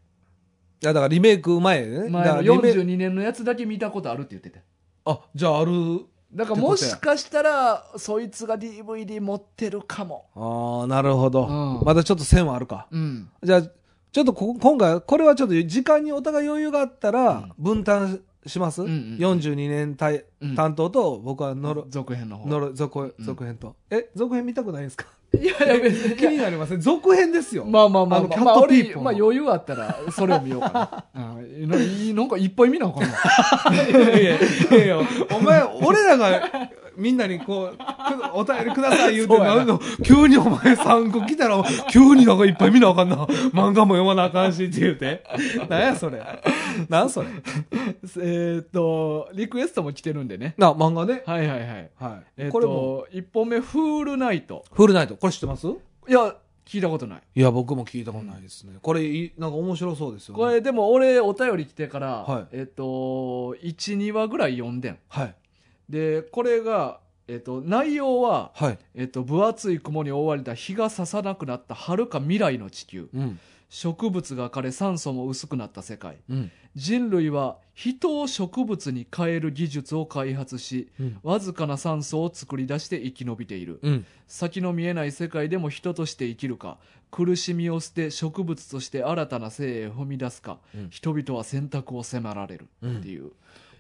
[0.83, 2.09] いや、だからリメイク前ね。
[2.09, 4.61] ん前のだからリメイク42年のやつだけ見たことあるって言ってて
[5.05, 6.07] あ、じゃあある。
[6.35, 10.27] だからもしかしたらそいつが DVD 持ってるかも。
[10.35, 11.87] ああ、なるほど、うん。
[11.87, 12.89] まだちょっと線はあるか。
[12.91, 13.29] うん。
[13.43, 20.55] じゃあ、ちょっとこ今回、これはちょっと時間にお互い余裕があったら、分担します、うんうん ?42 うん。
[20.55, 22.49] 担当と、僕はノロ、続編の方。
[22.49, 23.77] ノ続編と。
[23.91, 25.07] え、続編見たくないんですか？
[25.41, 27.65] いやいや別に気になりません続編ですよ。
[27.65, 28.55] まあまあまあまあ、あのキャッまあ
[29.03, 31.05] まあ余裕あったらそれを見ようかな。
[31.15, 33.09] うんなんかいっぱい見なあかんな。
[33.91, 34.99] いやいやいや
[35.31, 36.51] お前、俺らが
[36.97, 37.83] みんなにこう、く
[38.35, 43.17] お便りください言うてななんの、急にお前3個来たら、急になんかいっぱい見なあかんな。
[43.17, 45.25] 漫画も読まなあかんしって言うて。
[45.69, 46.23] なんやそれ。
[46.89, 47.29] なんそれ。
[47.29, 50.55] えーっと、リクエストも来てるんでね。
[50.59, 51.23] な、漫画ね。
[51.27, 51.91] はいはいはい。
[51.99, 52.25] はい。
[52.37, 54.65] えこれも、と、1本目、フールナイト。
[54.73, 55.17] フールナイト。
[55.17, 55.67] これ知ってます？
[55.67, 56.35] いや、
[56.67, 57.23] 聞いたことない。
[57.35, 58.73] いや、僕も聞いたことないですね。
[58.81, 60.41] これいい、なんか面白そうですよね。
[60.41, 62.83] これでも俺お便り来てから、はいえっ、と
[63.63, 64.99] 1、2話ぐらい読んでん。
[65.09, 65.35] はい。
[65.89, 68.79] で、これが、えっ、と、内容は、はい。
[68.95, 73.09] えっ、と、分厚い雲に覆われた日が差さなくなった遥か未来の地球。
[73.15, 73.39] うん。
[73.71, 76.19] 植物が枯れ酸素も薄くなった世界。
[76.29, 76.51] うん。
[76.77, 81.19] 人類は人を植物に変える技術を開発し、うん。
[81.23, 83.81] わずかな酸素を作り出して生き延びている。
[83.83, 84.07] うん。
[84.29, 86.79] 先の見えない世界でも人として生きるか
[87.11, 93.31] 苦しみを捨て植物として新たな生へ踏み出すか、うん人々は選択を迫られるっていう、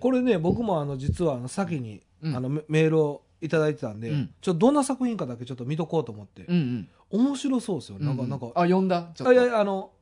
[0.05, 2.37] これね、僕もあの、実はあの、先に、うん。
[2.37, 4.35] あの、メメールをいただいてたんで、うん。
[4.43, 6.45] ちょっとどんな作品かだけちょっと見とこうと思って。
[6.45, 7.97] うん面白そうですよ。
[7.99, 8.19] うんなん。
[8.19, 9.11] か、なんか、あ読んだ？
[9.15, 9.29] ちょっと。
[9.31, 9.93] あいやいや、あの、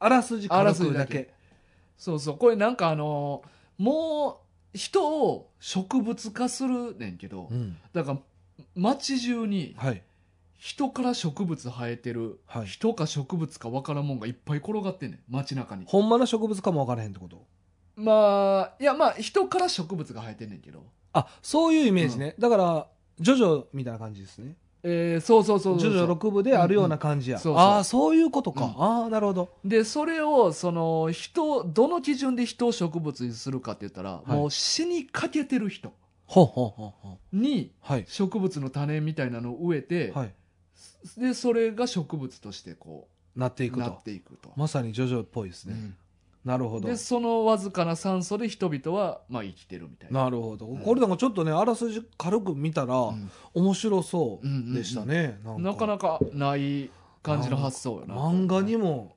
[0.00, 1.06] あらすじあ軽らすじだけ。
[1.06, 1.34] くだけ。
[1.96, 2.36] そうそう。
[2.36, 4.40] これなんかあのーも
[4.74, 7.76] う人を植物化するねんけど、うん。
[7.92, 8.18] だから
[8.74, 10.02] 街中にはい。
[10.58, 12.66] 人から植物生えてる、はい。
[12.66, 15.20] 人か植物か分からんもんがいっぱい転がってんねん。
[15.32, 15.84] 街中に。
[15.86, 17.46] ほんまの植物かもわからへんってこと？
[17.96, 22.34] まあいやまあ人から植物が生えてんねんけどあ、そういうイメージね。
[22.38, 22.86] だから、
[23.20, 24.56] ジョジョみたいな感じですね。
[24.82, 27.36] えーそうそうそうそうジョジョ6部であるような感じや。
[27.36, 28.64] うんうんそうそうああ、そういうことか。
[28.64, 29.48] うんああ、なるほど。
[29.64, 35.92] でそれをその人どの基準で人を植物にするかって言ったら、いもう死にかけてる人。
[37.32, 38.04] にはい。
[38.08, 40.34] 植物の種みたいなのを植えて、はい。
[41.16, 44.02] でそれが植物としてこなっていうくなっと。
[44.02, 44.52] ていくと。
[44.56, 45.74] まさにジョジョっぽいですね。
[45.74, 45.96] うん
[46.44, 46.96] なるほどで。
[46.96, 50.24] そのわずかな酸素で人々はまあ生きてるみたいな。
[50.24, 50.66] なるほど。
[50.66, 55.40] んこれなんかちょっとね、あらすじ軽く見たら、うん面白そうでしたね。
[55.58, 56.90] なかなかない
[57.22, 58.14] 感じの発想よな。
[58.14, 59.16] 漫画にも、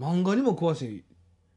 [0.00, 1.04] 漫画にも詳しい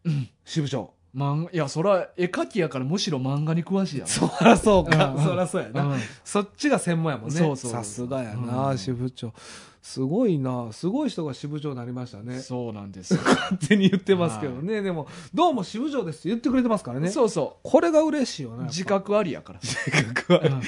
[0.06, 0.94] うん支部長。
[1.16, 4.08] 漫画いやそら絵描きやからむしろ漫画に詳しいやん。
[4.10, 5.16] そらそうか。
[5.18, 5.84] うんそらそうやな。
[5.86, 7.36] うんそっちが専門やもんね。
[7.36, 9.34] そうそうさすがやうな、ん支部長。
[9.82, 10.72] すごいな。
[10.74, 12.40] すごい人が支部長になりましたね。
[12.40, 13.22] そうなんですよ。
[13.26, 14.82] 勝手に言ってますけどね。
[14.82, 17.10] でも、どうも支部長ですって言ってくれてますからね。
[17.10, 18.66] そうそこれが嬉しいようね。
[18.66, 19.60] 自覚ありやから。
[19.62, 20.40] 自覚は。
[20.42, 20.62] うん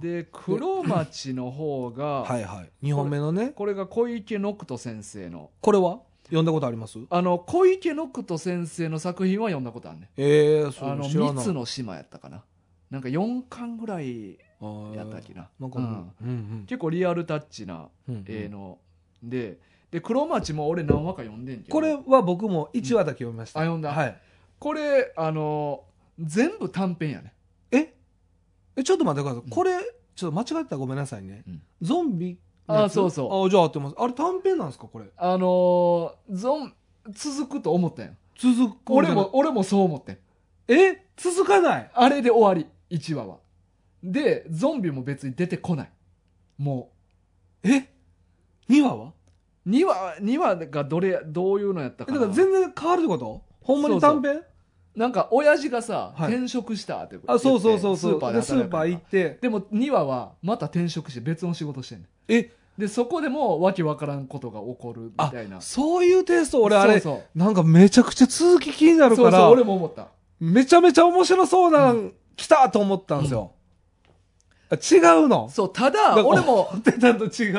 [0.00, 2.86] で黒町の方が、はいはい。
[2.86, 3.50] 2本目のね。
[3.50, 6.00] これが小池ノクト先生のこれは？
[6.24, 6.98] 読んだことあります？
[7.10, 12.42] あの小池ノクト先生の作品は読んだことあるねええそうあの三つの島やったかな
[12.90, 14.45] なんか4巻ぐらいあー
[14.94, 15.48] やったっけな。
[15.60, 15.88] なんか、ううん。
[15.88, 16.64] んうん。
[16.66, 18.78] 結構リアルタッチなうん絵の、
[19.22, 19.58] で
[19.90, 21.72] で黒町も俺何話か読んでんけど。
[21.72, 23.60] これは僕も1話だけ読みました。
[23.60, 23.92] あ読んだ。
[23.92, 24.20] はい。
[24.58, 25.84] これあの
[26.18, 27.32] 全部短編やね。
[27.70, 27.94] え？
[28.76, 29.44] え、ちょっと待ってください。
[29.44, 29.50] うん。
[29.50, 29.72] これ、
[30.14, 31.44] ちょっと間違ってたらごめんなさいね。
[31.46, 31.62] うん。
[31.82, 32.38] ゾンビ？
[32.66, 32.92] のやつ？
[32.92, 33.46] あそうそう。
[33.46, 33.96] あ、じゃあ合ってます。
[33.98, 35.06] あれ短編なんですかこれ？
[35.16, 36.72] あのゾン
[37.12, 38.06] 続くと思ったん。
[38.06, 38.90] や続く。
[38.90, 39.30] 俺も。
[39.34, 40.18] 俺もそう思ってん。
[40.68, 41.04] え？
[41.16, 41.90] 続かない？
[41.94, 43.36] あれで終わり1話は
[44.12, 45.90] でゾンビも別に出てこない。
[46.58, 46.92] も
[47.62, 47.88] え
[48.68, 49.12] ?2 話は？
[49.66, 53.42] う2話2話がどれどういうのやったえだかなから全然変わるってこと？
[53.60, 54.42] ほんまに短編？
[54.94, 56.32] なんか親父がさ、はい。
[56.32, 58.12] 転職したってあ、そうそうそうそう。
[58.12, 59.38] スーパーでで、スーパー行って。
[59.42, 70.08] でも2話はまた転職して別の仕事してんねんえ、でそこでもわけわからんことが起こるみあたいな、そういうテイスト、俺あれ、そうなんかめちゃくちゃ続き気になるから、そうそうそう俺も思った。
[70.40, 73.52] めちゃめちゃ面白そうなん、来たと思ったんですよ。
[74.68, 75.48] あ違うの？
[75.48, 76.70] そうただ俺も。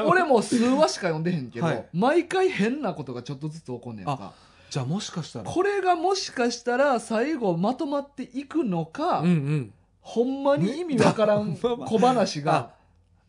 [0.05, 4.33] 俺も数話しか読んでへんけど、はい毎回変なことがちょっとずつ起こんねんか
[4.69, 5.45] じゃあもしかしたら。
[5.49, 9.73] これがもしかしたら最後まとまっていくのか、うんうん。
[10.01, 12.71] ほんまに意味わからん 小話が、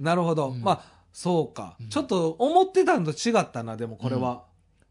[0.00, 0.48] なるほど。
[0.48, 0.80] うんまあ、
[1.12, 4.30] そうか、うんちょっと思ってたのと違ったな、でもこれは。
[4.32, 4.38] うん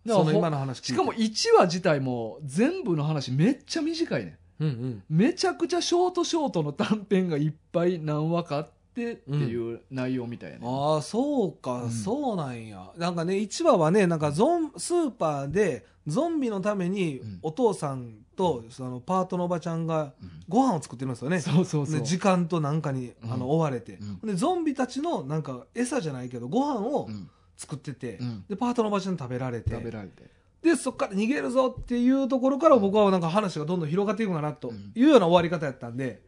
[0.09, 5.03] その今の話しかも1話自体も全部の話めっちゃ短いねんうんうん。
[5.09, 8.71] めちゃくちゃショートショートの短編がいっぱい何話かあって
[9.03, 11.91] っていう内容みたいやね、ああ、そうか、うん。
[11.91, 12.91] そうなんや。
[12.97, 20.31] なんかね、1話はね、なんかゾン、スーパーで、ゾンビのためにうん、お父さんと、そのパートのおばちゃんが、うん。
[20.49, 21.41] ご飯を作ってるんですよね。
[21.41, 21.95] そうそうそう。
[21.95, 23.33] で時間となんかに、うん。
[23.33, 24.27] あの、追われて、うん。
[24.27, 27.29] で、ゾンビたちの、なんか、餌じゃないけど、ご飯をうん。
[27.57, 28.45] 作ってて、うん。
[28.47, 30.23] で、パートのおばちゃんに食べられて、食べられて。
[30.61, 34.91] で、そこから逃げるぞっていうところから、僕はなんか話がどんどん広がっていくかな、とうん。
[34.95, 36.21] いうような終わり方やったんで、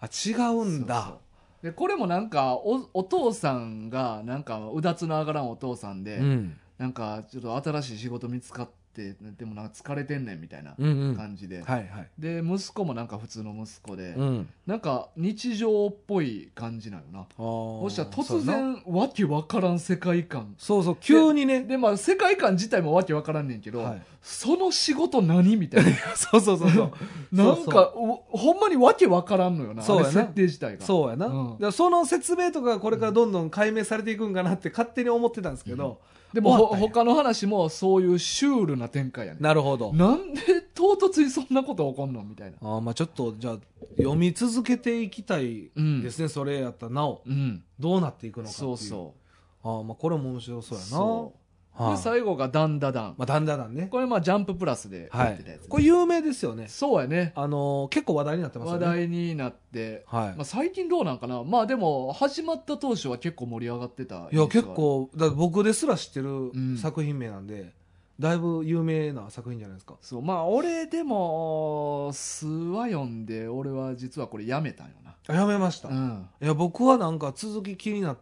[0.00, 1.18] あ、違うんだ。
[1.62, 6.56] でこれもなんかおお父さんがなんかうだつの上がらんお父さんで、うん。
[6.78, 11.16] なんかちょっと新しい仕事見つかってでもなんか疲れてんねんみたいなうんうん。
[11.16, 12.08] 感じで、はいはい。
[12.18, 14.48] で息子もなんか普通の息子で、うん。
[14.66, 17.26] なんか日常っぽい感じなのな。
[17.36, 20.54] そそしたら突然わけわからん世界観。
[20.56, 21.62] そうそう急にね。
[21.62, 24.02] でまあ世界観自体もわけわからんねんけど、はい。
[24.22, 25.90] その仕事何みたいな。
[26.16, 26.92] そうそうそうそう。
[27.36, 30.10] なんかおほんまにわけわからんのよなそうやな。
[30.10, 30.84] 設定自体が。
[30.84, 31.72] そうやな、うん。
[31.72, 36.00] その説明とかこれからどんどん解明されていくんかなって勝手に思ってたんですけど、
[36.32, 39.92] でもほ他の話もそういうシュールな展開やねなるほど。
[39.92, 40.40] なんで
[40.74, 42.56] 唐突にそんなこと起こんのみたいな。
[42.60, 43.58] あーまあちょっとじゃあ
[43.96, 45.70] 読み続けていきたい
[46.02, 47.22] ですね、それやったらなお。
[47.26, 47.62] うん。
[47.78, 48.66] どうなっていくのかっていう。
[48.66, 49.14] そうそ
[49.62, 50.90] あーまあこれも面白そううやな。
[50.90, 51.38] そう
[51.76, 51.96] はい。
[51.96, 53.14] で最後がダンダダン。
[53.18, 53.88] まあだんだんだんね。
[53.90, 55.26] これまあジャンププラスではい。
[55.28, 56.68] やってたやつ、これ有名ですよね。
[56.68, 57.32] そうやね。
[57.34, 61.44] あのー結構話題になってますよ話ね題になって、はい、まあ、最近どうなんかな。
[61.44, 66.76] まあでも始まった当初は結構盛り上がってたいや結構だ僕ですら知ってるん。
[66.78, 67.72] 作品名なんで、
[68.18, 69.94] だいぶ有名な作品じゃないですか。
[70.00, 70.22] そう。
[70.22, 74.92] まあ俺でも数話読んで俺は実はこれやめたんよ
[75.28, 76.28] あやめました、なうん。
[76.40, 78.18] いや僕はなんか続き気になっ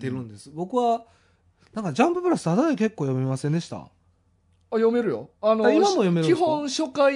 [0.00, 1.04] てるんです、僕は
[1.74, 3.76] なんかジャンププラスただで結構読めませんでした？
[3.76, 3.88] あ
[4.72, 5.30] 読めるよ。
[5.40, 6.36] あのあ今も読めるんですか？
[6.36, 7.14] 基本初回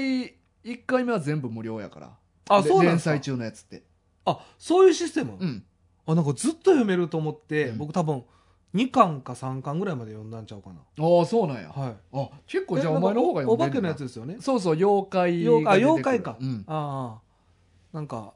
[0.64, 2.06] 1回目は全部無料やから。
[2.06, 2.12] で
[2.48, 3.10] あそうなんですか？
[3.10, 3.82] 連載中のやつって。
[4.24, 5.64] あそういうシステム、うん。
[6.06, 7.78] あなんかずっと読めると思って、うん。
[7.78, 8.24] 僕多分
[8.74, 10.76] 2巻か3巻ぐらいまで読んだんちゃうかな。
[10.76, 11.70] ああそうなんや。
[11.70, 11.94] はい。
[12.12, 13.88] あ結構じゃあえお前の方がなんかおお化けの読んでんねんな。
[13.88, 14.36] やつですよね？
[14.40, 15.88] そうそう妖怪妖あが出てくる。
[15.88, 16.64] 妖怪か、うん。
[16.66, 17.20] あ
[17.92, 18.34] あなんか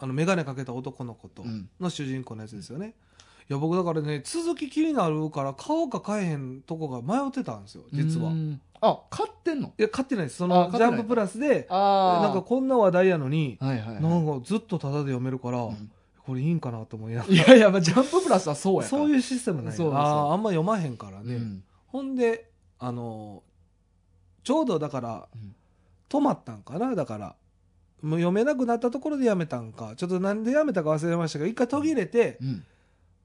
[0.00, 1.68] あの眼鏡かけた男の子とうん。
[1.80, 2.94] の主人公のやつですよね、
[3.50, 8.30] いや僕だからね続き気になるから買おうか買えへんとこが迷ってたんですよ実は。
[8.30, 9.72] うんあ買ってんの？
[9.76, 10.36] いや買ってないです。
[10.36, 14.02] そあのジャンププラスでなんかこんな話題やのにはいはいはい。
[14.02, 15.90] なんかずっとタダで読めるから、うん。
[16.24, 19.02] これいいんかなと思いながいやいや、まあ、ジャンププラスはそうやから。
[19.02, 19.94] らそういうシステムないそう。
[19.94, 21.64] あーあんま読まへんからね、うん。
[21.88, 23.42] ほんであの
[24.44, 25.56] ちょうどだからうん。
[26.08, 27.34] 止まったんかなだから。
[28.00, 29.94] もう読めなくなったところでやめたんか。
[29.96, 32.64] ちょっとなんでやめたか忘れましたけど一回途切れて、うん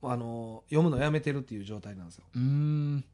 [0.04, 2.24] あの読むのやめてるっていう状態なんですよ。
[2.36, 3.06] うーん。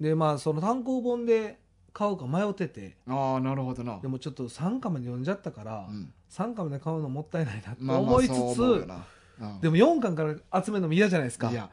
[0.00, 1.58] でまあその単行本で
[1.92, 2.96] 買うか迷ってて。
[3.08, 3.98] ああなるほどな。
[4.00, 6.12] でもちょっと3巻まで読んじゃったから、うん。
[6.30, 8.94] 3巻まで買うのもったいないなとまあまあ思いつつ、そう思
[9.40, 9.60] うん。
[9.60, 11.50] でも4巻から集めるのも嫌じゃないですか。
[11.50, 11.70] いや。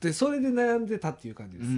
[0.00, 1.70] でそれで悩んでたっていう感じうです、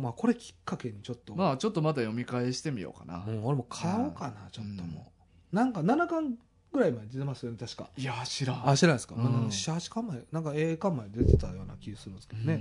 [0.00, 3.24] まあこれきっかけにちょっと、まあちょっとまた読み返してみようかな。
[3.26, 5.12] うん俺も買おうかなちょっとも
[5.52, 6.34] う、なんか7巻
[6.72, 7.88] ぐらいまで出てますよね確か。
[7.96, 8.68] いや知らん。
[8.68, 9.22] あ知らないですか、うん。
[9.24, 12.56] まあ、78巻前なんか A 巻前出てたような気するんですけどね、う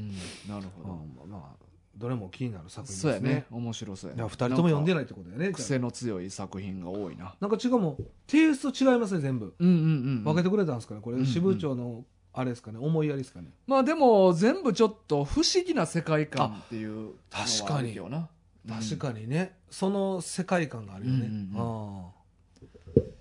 [0.50, 0.52] ん。
[0.52, 0.93] なるほど。
[1.24, 1.65] うんまあ
[1.98, 3.45] どれも気になる作品ですそうねやね。
[3.52, 7.36] 面白そうやいや2人とも読んでないってことだよね癖の強い作品が多いな。
[7.41, 9.54] なんか違うもんテイスト違いますね全部。
[9.60, 9.78] うんうんう
[10.22, 11.17] ん分けてくれたんですかねこれ。
[11.17, 13.52] うんうん支部長のあれですかね思いやりですかね。
[13.67, 18.00] まあでも全部ちょっと不思議な世界観っていう確かに。
[18.67, 19.58] 確かにね。
[19.69, 21.26] その世界観があるよね。
[21.26, 21.60] うんうん。
[21.60, 22.18] ああ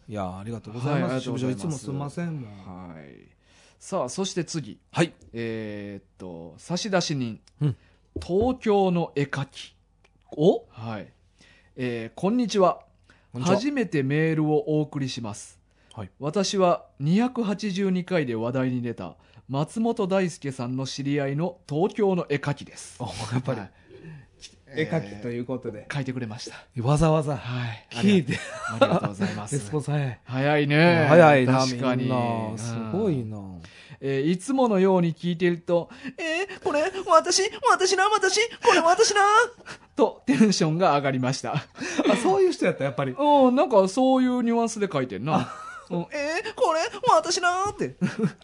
[0.09, 1.21] いやありがとうございます。
[1.21, 1.67] 支部長いいます。
[1.67, 3.29] もすみませんはい。
[3.79, 4.79] さあそして次。
[4.91, 5.13] はい。
[5.35, 7.77] えーっと差出人、うん。
[8.23, 9.75] 東京の絵描き。
[10.33, 10.65] お？
[10.71, 11.13] はい、
[11.77, 12.81] えーこんにちは。
[13.39, 15.61] 初めてメールをお送りします、
[15.93, 16.11] はい。
[16.19, 19.17] 私は282回で話題に出た
[19.49, 22.97] 松本大輔さんの知り合いの東京の絵描きです。
[22.99, 23.61] おやっぱり。
[23.61, 23.71] はい
[24.75, 25.87] 絵描きとえいうことで。
[25.89, 26.83] ー書いてくれました。
[26.83, 27.37] わざわざ。
[27.37, 27.87] はい。
[27.91, 28.39] 聞いて。
[28.81, 29.09] ありがとう。
[29.09, 29.91] ございまレスすポンス。
[29.91, 31.07] 早い早いね。
[31.09, 32.13] 早いな確かに。
[32.57, 33.31] すごいうん。
[33.31, 33.39] な
[34.01, 39.21] えーいつものように聞いていると、えーこれ、私、私な、私、これ私な、
[39.97, 41.55] とテンションが上がりました。
[41.55, 43.13] あそういう人やったやっぱり。
[43.19, 45.53] うん、なんかそういうニュアンスで書いてんな。
[45.91, 46.81] うん、えーこれ、
[47.13, 47.97] 私なって。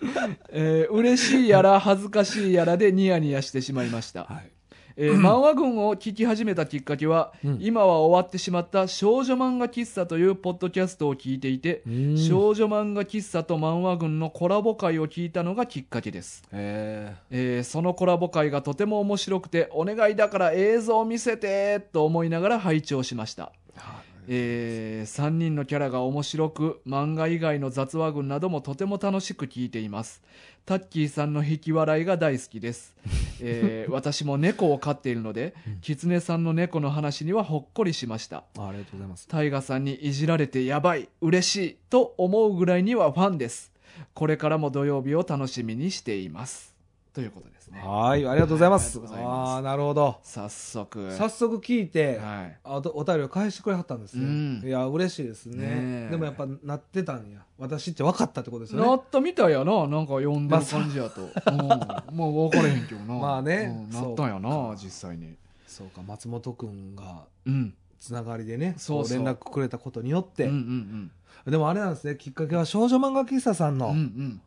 [0.51, 4.25] えー嬉しいやら恥ずかしいやらでニヤニヤしてしまいました。
[4.25, 4.54] はい
[4.97, 11.83] えー漫画軍を聞き始めたきっかけは、うん今は終わってしまった少女漫画喫茶というポッドキャストを聞いていて、
[12.17, 16.45] 少女漫画喫茶と漫画軍のコラボ会を聞いたのがきっかけです。
[16.53, 23.53] へえーそのコラボ会がとても面白くて、お願いだから映像を見せてと思いながら拝聴しました。
[24.27, 30.23] え3人のキャラが面白く、漫画以外の雑話群などもとても楽しく聞いています。
[30.65, 32.95] タッキーさんの引き笑いが大好きです。
[33.41, 38.45] えー私も猫を飼っているので、キツネさんの猫の話にはほっこりしました。
[38.59, 43.73] あありがとうございますタイガさんにいじられてやばい、嬉しいと思うぐらいにはファンです。
[44.15, 46.75] これからも土曜日を楽しみにしています。
[47.13, 47.81] ということですね。
[47.85, 48.99] はい、ありがとうございます。
[48.99, 50.19] はいああなるほど。
[50.23, 51.11] 早速。
[51.13, 52.59] 早速聞いて、はい。
[52.65, 54.25] あおお便りを返してくれはったんですね。
[54.25, 54.63] うん。
[54.65, 55.57] いや、嬉しいですね。
[55.57, 55.67] ね
[56.07, 56.09] え。
[56.11, 57.41] でもやっぱなってたんや。
[57.59, 58.87] 私って分かったってことですよね。
[58.87, 59.87] なったみたいやな。
[59.87, 63.15] なんか読んでる感じやと、うん、まあ分からへんけどな。
[63.19, 63.89] まあね。
[63.91, 63.91] うん。
[63.91, 65.37] なったんやな実際に。
[65.67, 67.75] そうか、松本くんがうん。
[67.99, 71.11] つながりでね、そう連絡くれたことによって、うんうん
[71.51, 74.41] でもあれなんですね、きっかけは少女漫画喫茶さんの、うんうんうん。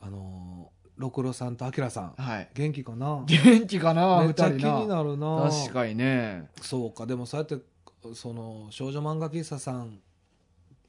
[0.00, 0.57] あのー、
[0.98, 2.48] 六郎さんと明さん、はい。
[2.54, 3.24] 元気かな？
[3.26, 4.20] 元気かな？
[4.22, 5.48] 二めっちゃ気になるな。
[5.48, 6.50] 確かにね。
[6.60, 7.06] そうか。
[7.06, 7.56] でもそうやって
[8.14, 10.00] その少女漫画喫茶さん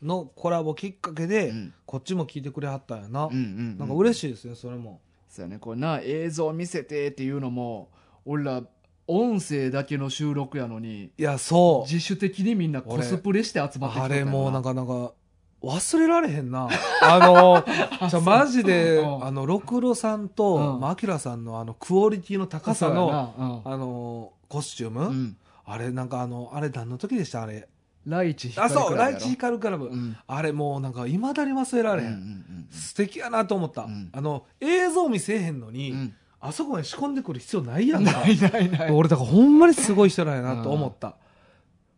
[0.01, 1.73] のコラボきっかけで、うん。
[1.85, 4.99] こっちも聞いてくれはったんやな、うんうんなんか嬉いしいですねそれも。
[5.29, 5.59] そうやね。
[5.59, 7.89] これな映像見せてっていうのも
[8.25, 8.63] 俺ら
[9.05, 11.91] 音声だけの収録やのにいやそう。
[11.91, 15.13] 自主的にみんなコスプレして集まってきたあれもうなんかかなんか
[15.61, 16.69] 忘れられへんな。
[17.01, 17.63] あの
[18.09, 19.25] じゃあマジでうん。
[19.25, 20.79] あの六郎さんと、うん。
[20.79, 25.37] まあ、明さんのあのクオリティの高さののあのコスチューム、うん。
[25.65, 27.43] あれなんかあのあれ何の時でした？
[27.43, 27.67] あれ。
[28.07, 30.15] ライチあそうライチチ光クラブ、うん。
[30.25, 34.09] あれもうなんかいまだに忘れられへん、素敵やなと思った、うん。
[34.13, 36.13] あの映像見せえへんのに、うん。
[36.39, 38.91] あそこまで仕込んでくる必要ないやんんないないない。
[38.91, 41.17] 俺だからほんまにすごい人なんやなと思った、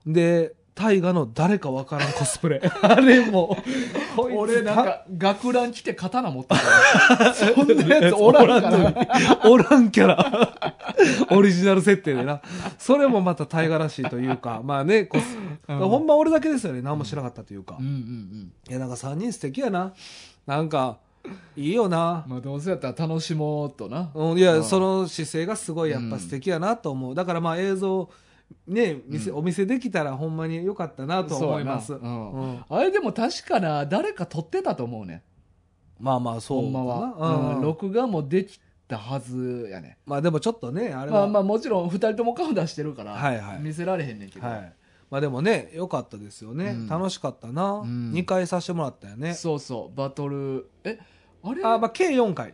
[0.06, 2.62] で大河の誰かわからんコスプレ。
[2.82, 3.58] あれも
[4.18, 9.50] 俺なんか学ラン来て刀持ってた そんなやつおらんから。
[9.50, 10.58] おらんキャラ。
[11.32, 12.42] オリジナル設定でな。
[12.78, 15.78] それもまた大河らしいというかまあねコス、うん。
[15.78, 16.82] ほんま俺だけですよね。
[16.82, 18.52] 何もしなかったというか、うんうんうん。
[18.70, 19.94] いやなんか3人素敵やな。
[20.48, 20.98] なんか
[21.56, 24.10] いいよな、まあどうせやったら楽しもうとな。
[24.16, 24.64] うん、いや、うん。
[24.64, 27.16] その姿勢がすごいやっぱ素敵やなと思う。
[27.16, 28.10] だからまあ映像、
[28.68, 29.38] ね、見せ、うん。
[29.38, 31.88] お見せできたらほんまに良かったなと思います。
[31.88, 32.32] そうん。
[32.32, 32.66] うん。
[32.70, 35.24] あれでも確かな誰か撮ってたと思うね
[36.00, 41.22] まあまあそうほんまは、録画もできたはずやねまあでもちょっとね、あれは。
[41.22, 43.60] まあまあもちろん2人とも顔出してるから、はいはい。
[43.60, 44.74] 見せられへんねんけど、はい。
[45.10, 46.70] まあでもね、良かったですよね。
[46.70, 46.88] うん。
[46.88, 47.82] 楽しかったな。
[47.82, 48.12] ん。
[48.14, 49.34] 2回させてもらったよね。
[49.34, 49.96] そうそう。
[49.98, 50.70] バトル。
[50.84, 51.00] え
[51.44, 51.64] あれ？
[51.64, 52.54] あ、まあ計4回。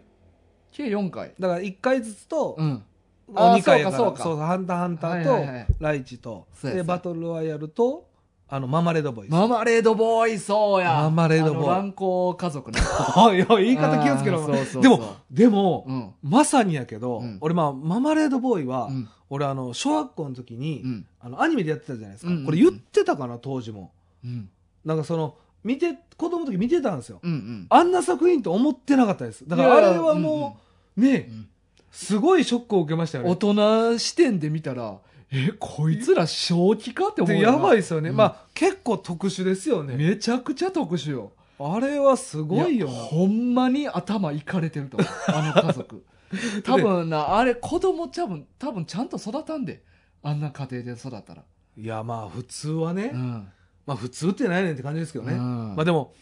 [0.72, 1.34] 計4回。
[1.40, 2.84] だから1回ずつと、うん
[3.32, 4.48] 2回やからそうかそうか。
[4.48, 5.68] ハンターハンターと、はいはいはい。
[5.80, 8.08] ライチと、で、バトルロワイヤルと、
[8.50, 9.34] あの、ママレードボーイズ。
[9.34, 10.94] ママレードボーイそうや。
[10.94, 12.38] ママレードボーイ。
[12.38, 12.80] 家族ね。
[13.36, 14.40] いや、言い方気をつけろ。
[14.46, 14.82] そうそうそう。
[14.82, 16.14] でも、でも、うん。
[16.24, 17.38] まさにやけど、うん。
[17.42, 19.10] 俺まあ、ママレードボーイは、うん。
[19.30, 21.06] 俺あの、小学校の時に、うん。
[21.20, 22.32] あの、アニメでやってたじゃないですか。
[22.46, 23.92] これ言ってたかな、当時も。
[24.24, 24.50] うん。
[24.86, 27.20] なんかその、見て、子供の時見てたんですよ。
[27.22, 27.68] うんうん。
[27.70, 29.46] あんな作品と思ってなかったです。
[29.46, 30.58] だからあれはも
[30.96, 31.48] う、ね、うん
[31.92, 33.30] すごいショックを受けましたよね。
[33.30, 35.00] 大人視点で見たら
[35.32, 38.10] えこいつら正気かって思うやばいですよね。
[38.10, 39.96] うんまあ、結構特殊ですよね。
[39.96, 46.06] めちゃくちゃ特殊よあれはすごいよほんまに頭いかれてると思うあの家族
[46.64, 49.82] 多分なあれ子供多分多分ちゃんと育たんで
[50.22, 51.44] あんな家庭で育ったら
[51.78, 53.48] いや、まあ、普通はね、うん
[53.86, 55.34] まあ、普通ってないねんって感じですけどね。
[55.34, 56.14] うんまあでも、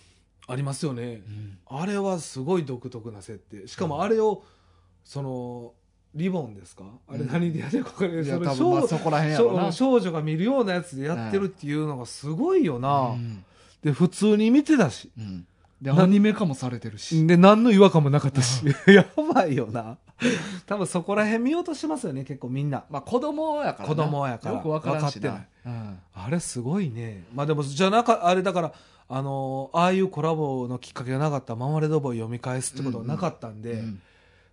[0.48, 1.24] ありますよね。
[1.28, 3.68] うんあれはすごい独特な設定。
[3.68, 4.44] しかもあれを、
[5.06, 5.72] その、
[6.14, 6.84] リボンですか？
[7.08, 9.72] あれうん何でやってるか分かんないけど、多分まあ少そこら辺やろな。
[9.72, 13.10] 少少女が見るようなやつでやってるっていうのがすごいよな。
[13.12, 13.44] うん。
[13.84, 15.10] で、普通に見てたし。
[15.18, 15.46] うん。
[15.82, 17.28] でアニメ化もされてるし。
[17.28, 18.64] で、何の違和感もなかったし。
[18.88, 19.98] やばいよな。
[20.66, 22.86] 多分そこら辺見ようとしますよね、結構みんな。
[22.90, 23.96] まあ子供やからな。
[23.96, 24.56] 子供やから。
[24.56, 25.22] よくわからんしな。
[25.22, 26.00] 分かってうん。
[26.14, 27.26] あれすごいね。
[27.36, 28.74] まあでも、じゃなか、あれだから、
[29.10, 34.02] あのーああいうコラボのきっかけがなかったらママレードボーイ読み返すってことはなかったんで、うん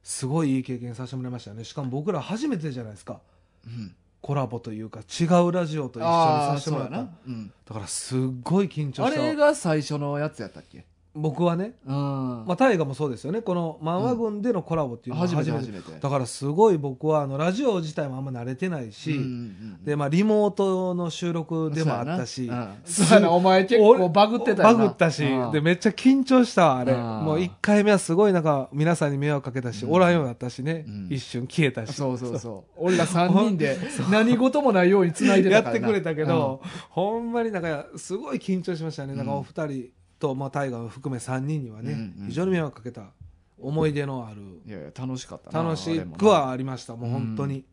[0.03, 1.65] すごいいい経験させてもらいましたね。
[1.65, 3.21] しかも僕ら初めてじゃないですか。
[3.67, 6.99] うんコラボというか、違うラジオと一緒にさせてもらった。
[7.27, 9.21] うんだからすっごい緊張あした。
[9.21, 12.45] れが最初のやつやったっけ僕はね、うん。
[12.47, 13.43] まあ大河もそうですよね。
[13.43, 16.01] この漫画軍でのコラボっていうのは初めて初めて。
[16.01, 19.27] だからすごい僕はあのラジオ自体もあんま慣れてないし、うんうんう
[19.83, 19.85] ん。
[19.85, 22.77] でまあリモートの収録でもあったし、そうん。
[22.85, 23.31] そうやな。
[23.31, 25.53] お前結構バグってたバグったし、うん。
[25.53, 27.01] でめっちゃ緊張したわあれ、うん。
[27.01, 29.93] もう1回目はすごいなんか皆さんに迷惑かけたし、うん。
[29.93, 31.09] おらんようになったしね、うん。
[31.11, 31.93] 一瞬消えたし。
[31.93, 32.73] そうそうそう。
[32.77, 33.77] 俺ら3人で
[34.11, 35.79] 何事もないように繋いでやたからな。
[35.79, 39.91] ってくれたけど、ほんまになんかすごい緊張しましたね、なんかお二人
[40.23, 43.11] と、まあ、タイガーを含め3人にはね、うんうん非常に迷惑かけた
[43.59, 47.64] 思い出のあるうんいやいや楽しかったな楽しくはありましたもう本当に、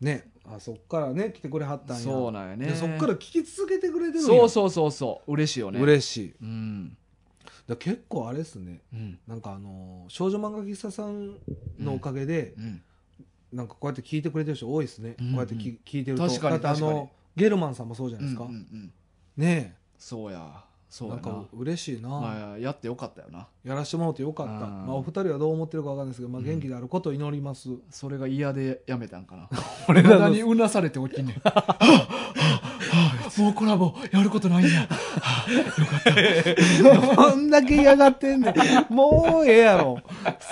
[0.00, 0.28] ね。
[0.44, 2.02] あそっからね来てくれはったんや。
[2.02, 2.66] そうなんやね。
[2.66, 5.32] でそっから聞き続けてくれてるそうそうそうそう。
[5.32, 5.78] 嬉しいよね。
[5.78, 6.34] 嬉しい。
[6.42, 6.96] うん。
[7.66, 8.80] だ結構あれですね。
[8.92, 9.18] うん。
[9.28, 11.36] なんかあのー少女漫画喫茶さん
[11.78, 12.82] のおかげで、うん。
[13.52, 16.26] なんかこうやって聞いてくれてる人多いですね、うんこうやってき聞いてると。
[16.26, 18.92] 確かにあのゲルマンさんもそうじゃうないですか、んうんうん。
[19.36, 21.22] ねそうやそうやな。
[21.22, 23.46] なんか嬉しいな、まあ、やってよかったよな。
[23.64, 24.86] やらしてもらってよかった、うん。
[24.86, 26.46] まあ、お二人はどう思ってるかわかんないですけど、まあ、うん。
[26.46, 29.48] 元気であることを祈ります、それが嫌でやめたんかな。
[29.88, 31.42] 俺無駄にうなされて起きんねん
[33.36, 34.88] もうコラボやることないんや
[37.16, 38.54] どんだけ嫌がってんね
[38.90, 38.94] ん。
[38.94, 39.98] もうええやろ。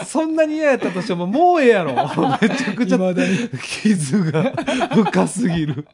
[0.05, 1.95] そんなに嫌やったとしても、もうええやろ。
[2.41, 2.99] めちゃくちゃ
[3.63, 4.53] 傷が
[4.93, 5.87] 深すぎる。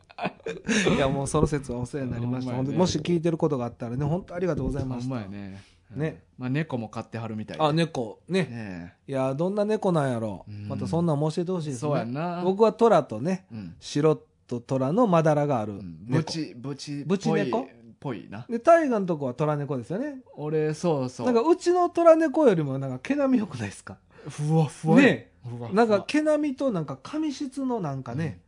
[0.96, 2.52] いや、もうその説はお世話になりました。
[2.52, 5.08] ねもし聞いてることがあったらね、本当ありがとうございまほん。
[5.08, 5.62] まやね
[5.94, 8.20] ねまあ猫も飼ってはるみたいであ、猫。
[8.28, 8.42] ね。
[8.44, 10.68] ねいや、どんな猫なんやろうん。
[10.68, 11.80] またそんなんも教えてほしいですね。
[11.80, 14.18] そうやんな僕は虎とね、うん白
[14.60, 15.98] と虎のまだらがあるうん。
[16.06, 16.18] 猫。
[16.18, 17.60] ブチブチブチ猫？
[17.60, 17.64] っ
[18.00, 18.46] ぽいな。
[18.48, 20.20] で、大河のとこは虎猫ですよね。
[20.36, 21.26] 俺そうそう。
[21.26, 23.98] なんかうちの虎猫よりもなんか毛並み良くないですか？
[24.28, 25.00] ふわふわ。
[25.00, 25.32] やね
[25.72, 28.40] なんか毛並みとなんか髪質のなんかね、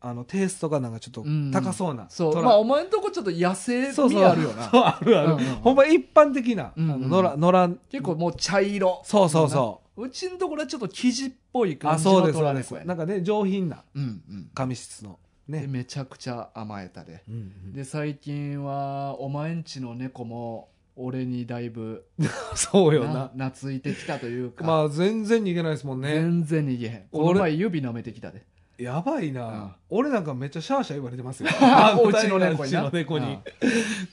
[0.00, 2.42] あのテイストがなんかちょっと高そうな、虎そう。
[2.42, 4.70] まあお前んとこちょっと野生そうそう味あるよな。
[4.70, 7.68] そうあるある、うんうんほんま一般的な、うんうんあの野良野良。
[7.90, 9.00] 結構もう茶色。
[9.04, 10.08] そうそうそう。
[10.08, 12.68] ちんところはちょっと生地っぽい感じあそうのですそうです。
[12.70, 14.50] 虎猫やねなんかね上品なうんうん。
[14.54, 15.10] 髪質の。
[15.10, 17.24] でね、めちゃくちゃ甘えたで。
[17.28, 17.38] うんう
[17.70, 17.72] ん。
[17.72, 22.06] で最近はお前んちの猫も俺にだいぶ
[22.54, 23.32] そうよな。
[23.34, 26.12] な懐いてきたというか、まあ全然逃げないですもんね。
[26.12, 27.02] 全然逃げへん。
[27.10, 28.44] こ俺の前指舐めてきたで。
[28.80, 31.50] やばいな、俺なんかめっちゃシャーシャー言われてますよ。
[32.02, 32.86] お家の猫にな。
[32.86, 33.38] うちの猫に。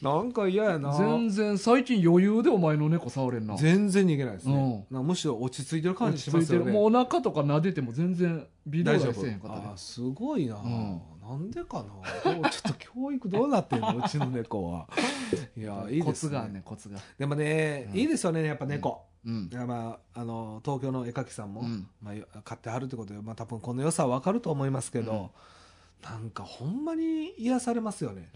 [0.01, 0.93] なんか嫌やな。
[0.93, 3.55] 全然最近余裕でお前の猫触れんな。
[3.55, 5.07] 全然逃げないですね、うん。
[5.07, 6.73] むしろ落ち着いてる感じしますよね。
[6.73, 11.84] もうお腹とか撫でても全然微動だせえへんかったすごいな、んなんでか
[12.23, 12.34] な？
[12.34, 13.97] どうちょっと教育どうなってんの？
[13.97, 14.88] うちの猫は。
[15.57, 16.03] いやいいですね。
[16.05, 16.99] コツがねんコツが。
[17.17, 17.99] でもね、うん。
[17.99, 19.49] いいですよねやっぱ猫、うん。
[19.51, 21.88] いやまあ、あの東京の絵描きさんも、うん。
[22.01, 25.32] まあ、買ってはるってことで、まあ、多分この良さは分かると思いますけど、
[26.03, 28.30] なんかほんまに癒されますよね。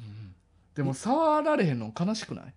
[0.76, 2.54] でも触られへんの悲しくない？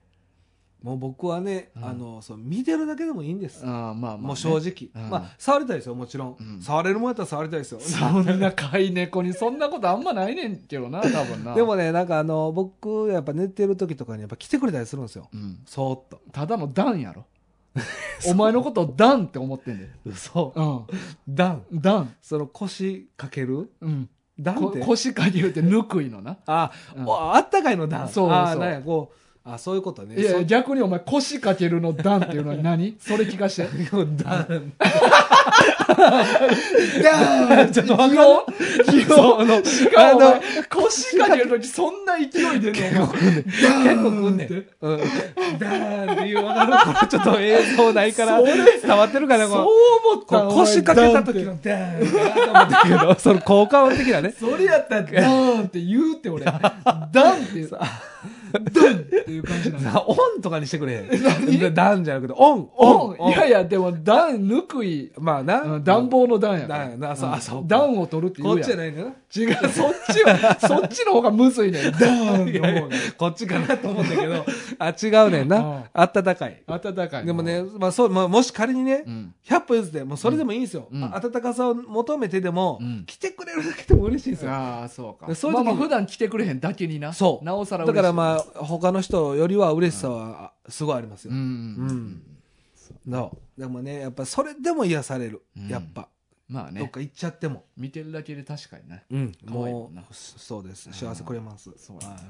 [0.85, 1.85] もう僕はね、うん。
[1.85, 5.11] あのそう見てるだけでもいいんです、あーまあまあね、もう正直、うん。
[5.11, 6.61] まあ触りたいですよもちろん、うん。
[6.61, 7.81] 触れるもんやったら触りたいですよ。
[7.81, 11.55] そんな飼い猫にそんなことあんまないねんけどな 多分な。
[11.55, 15.29] でもねなんかあの僕やっぱ寝てる時とかにやっぱ来てくれたりするんですよ。
[15.33, 16.21] うん、そーっと。
[16.31, 17.25] ただのダンやろ。
[18.29, 20.93] お前のことをダンって思ってんで嘘う。
[21.27, 21.65] ダン。
[21.75, 22.15] んダン。
[22.21, 23.71] その腰かける？
[23.81, 24.07] うん。
[24.07, 24.81] こダンって？
[24.81, 26.37] 腰かけるってぬくいのな。
[26.47, 27.07] あ、うん。
[27.07, 28.09] おあったかいのダン。
[28.09, 28.31] そうそう。
[28.31, 30.15] あなんやこうあそういうことね。
[30.17, 32.97] そいや逆にお前腰かけるのダンっていうのは何？
[32.99, 33.69] それ聞かして。
[33.93, 34.17] ダン
[37.51, 38.15] ダンちょっとわか
[38.91, 39.05] るし
[39.91, 40.21] かも
[40.71, 42.25] 腰かけるのにそんな勢
[42.57, 43.43] いでんのお前。
[43.43, 44.67] 結構くんねん。
[44.81, 45.01] うん。
[45.59, 46.73] ダーンっていうわかる。
[46.95, 48.57] これちょっと映像ないから伝
[48.89, 49.71] わってるかなそうこ
[50.15, 54.33] 思った腰かけた時のダーンかなと思ったけど、 その効果音的なね。
[54.41, 56.47] それやったらダーンって言うって俺。
[56.57, 56.69] ダンっ
[57.53, 57.69] て
[58.73, 60.95] ダンっていう感じなん オンとかにしてくれ。
[60.95, 61.75] へん。
[61.75, 62.87] ダンじゃなくて、オン、オ
[63.19, 63.29] オン。
[63.31, 65.13] ンいやいやでもダンぬくい。
[65.19, 65.63] まあな。
[65.63, 66.79] うん暖房の暖やから。
[66.81, 67.17] 暖やな。
[67.17, 67.69] そうあそうか。
[67.69, 69.13] 暖を取るって言こっちじゃないんだよな。
[69.37, 71.93] 違うそっちは そっちの方がむずいねん。
[71.93, 72.97] ダーンの方が。
[73.19, 74.45] こっちかなと思ったけど、
[74.79, 75.49] あ、違うねんうん。
[75.49, 75.85] な。
[75.93, 76.63] あったかい。
[76.67, 77.27] 暖かい。
[77.27, 79.35] でもね、まあそう、まあもし仮にねう、ん。
[79.49, 80.89] 100歩譲って、もうそれでもいいんですよ。
[80.93, 81.05] うん。
[81.05, 84.53] あ暖かさを求めてでもうん、来てくれるだけでも嬉しいんですよ。
[84.53, 85.27] ああそうか。
[85.27, 87.13] でそういう時普段来てくれへんだけにな。
[87.13, 87.45] そう。
[87.45, 91.33] なおさらだからまああ、他の人よりは嬉しさはあすごいありますよ。
[91.33, 92.23] うん。
[93.57, 95.43] でもね、やっぱそれでも癒される。
[95.57, 95.69] うん。
[95.69, 96.09] やっぱ、
[96.49, 96.81] まあね。
[96.81, 97.65] どっか行っちゃっても。
[97.77, 99.05] 見てるだけで確かにね。
[99.11, 100.91] うん、もう、そうです。
[100.93, 101.71] 幸せくれます。
[101.77, 101.97] そう。
[102.03, 102.23] やなはい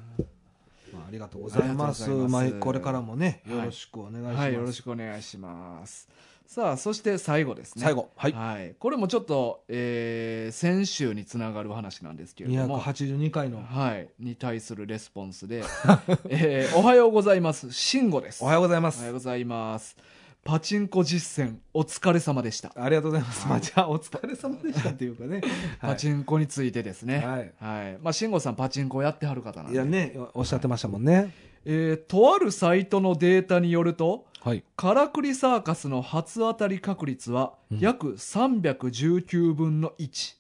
[0.95, 2.05] まあ、ありがとうございます。
[2.05, 2.53] ありがとうございます。
[2.53, 3.59] まあ、これからもね、はい。
[3.59, 4.37] よろしくお願いします。
[4.39, 6.09] はいよろしくお願いします
[6.55, 8.11] さあそして最後ですね最後。
[8.15, 8.33] はい。
[8.33, 13.61] はい、これもちょっと、えー先週につながる話なんですけれども、282回の。
[13.61, 15.65] はい、に対するレスポンスで、
[16.31, 19.11] えーおはようございます慎吾ですおはようございますおはよ。
[19.11, 19.97] うございます
[20.45, 23.49] パチンコ実践お疲れ様でした、ありがとうございます。
[23.49, 25.41] まあ、じゃあ、お疲れ様でしたっていうかね。
[25.83, 27.53] パチンコについてですねはい。
[27.59, 31.35] はいまあ慎吾さんパチンコやってはる方なんでいやね、おっしゃってましたもんね。
[31.65, 34.63] えーとあるサイトのデータによるとはい。
[34.77, 40.35] カラクリサーカスの初当たり確率はうん約319分の1、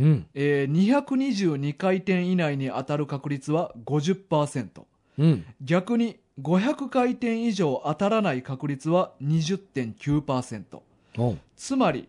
[0.00, 0.26] うん。
[0.32, 4.82] えー222回転以内に当たる確率は50%
[5.18, 5.44] うん。
[5.60, 10.80] 逆に500回転以上当たらない確率は20.9%
[11.18, 12.08] おうつまり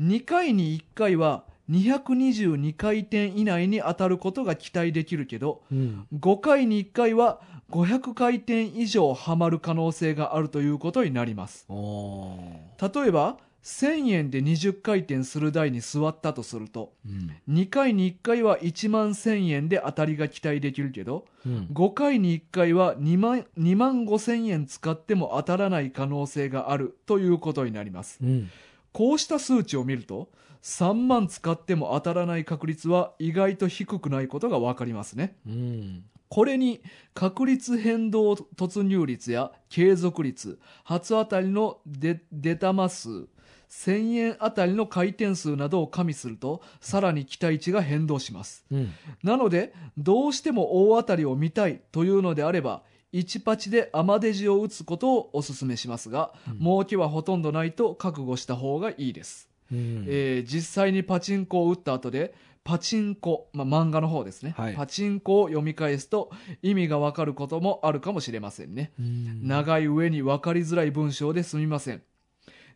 [0.00, 1.42] 2回に1回は
[1.72, 6.06] 222回転以内に当たることが期待できるけどうん。
[6.14, 11.66] 5回に1回は500回転以上はまる可能性があるということになります。
[11.68, 17.36] 例えば1000円で20回転する台に座ったとすると、うん。
[17.48, 21.68] 2回に1回は1万1000円で当たりが期待できるけど、うん。
[21.72, 28.18] 5回に1回は2万 ,2 万5千円使っても当たらない可能性があるということになります。
[28.20, 28.50] うん。
[28.92, 30.28] こうした数値を見ると、
[30.62, 35.36] 3万使っても当たらない確率は意外と低くないことがわかりますね。
[35.46, 36.80] うんこれに
[37.12, 43.28] 確率変動突入率や継続率、初当たりの出出玉数、
[43.68, 48.64] 1000円あたりの回転数などを加味すると、さらに期待値が変動します。
[48.70, 52.82] うんなので、どうしても大当たりを見たいというのであれば、
[53.12, 59.51] 1パチでアマデジを打つことをお勧めしますが、儲けはほとんどないと覚悟した方がいいです。
[59.72, 66.30] うんえー実際にパチンコを打った後で、パチンコ、まあ、漫画の方ですね、はいパチンコを読み返すと
[66.62, 68.92] 意味がわかることもあるかもしれませんね。
[68.98, 72.02] うん長い上に分かりづらい文章ですみません。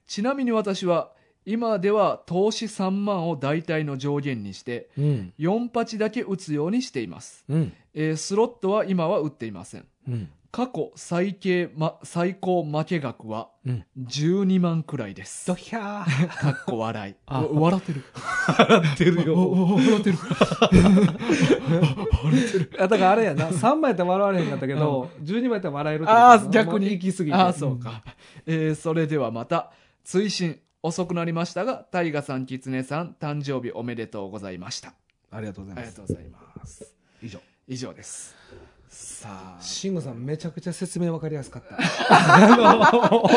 [0.07, 1.13] ちなみに私は、
[1.45, 7.45] 今では投資3万を大体の上限にして、うん4パチだけ打つようにしています。
[7.49, 9.87] うんえースロットは今は打っていません。
[10.61, 15.47] うん過去最低、ま、最高負け額はうん12万くらいです。
[15.47, 17.15] ドヒャー かっこ笑い。
[17.29, 18.03] 笑ってる。
[18.59, 20.19] 笑ってるおおお笑ってる。
[22.81, 26.91] あだからあれやな3枚やったら笑われへんかったけど、12枚やったら笑えるああ、な逆に。
[26.93, 28.03] 行き過ぎてああ、そうか。
[28.47, 29.73] えーそれではまた、
[30.05, 34.95] 追伸遅くなりましたが、タイガさん、キツネさん、誕生日おめでとうございました。
[35.31, 36.95] ありがとうございますありがとうございます。
[37.23, 38.35] 以上以上です。
[38.89, 41.77] さあ、慎吾さんめちゃくちゃ説明わかりやすかった。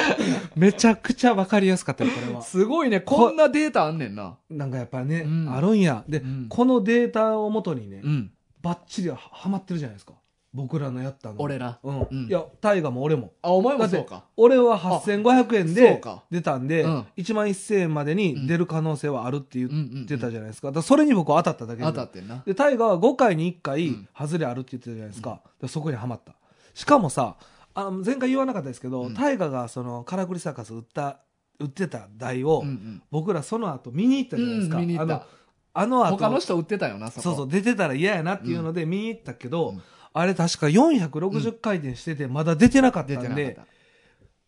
[0.55, 2.41] めちゃくちゃわかりやすかったよこれは。
[2.41, 4.35] すごいね、こんなデータあんねんな。
[4.49, 5.53] なんかやっぱね、うん。
[5.53, 6.03] あるんや。
[6.07, 6.45] で、うん。
[6.49, 8.31] このデータをもとにね、うん。
[8.61, 10.13] バッチリははまってるじゃないですか
[10.51, 14.23] 僕らのやったの俺らうん、うんいや大河も俺もあ、お前もそうか。
[14.35, 20.69] 俺は8500円そうでか出たんで、うん1万1000円までに出る可能性はあるって言うんうんうんってたじゃないですか。
[20.69, 21.87] だからそれに僕は当たっただけで。
[21.87, 22.41] 当たってんな。
[22.45, 25.41] で、タイガーは5回に1回うん、外れあるって言ってたじゃないですか。
[25.67, 26.33] そこにはまった。
[26.73, 27.35] しかもさ、
[27.75, 31.19] あの前回言わなかったですけど、うんタイガーがその、カラクリサーカス売った、
[31.59, 33.03] 売ってた台を、うんうん。
[33.11, 34.77] 僕らその後見に行ったじゃないですか。
[34.77, 35.25] うん見に行った
[35.73, 37.21] あの、あの後、他の人売ってたよな、そこ。
[37.21, 39.81] そうそう、出てたら嫌やなっていうので見に行ったけど、うん
[40.19, 43.65] あれ確か460回転してて、まだ出てなかったんで、た。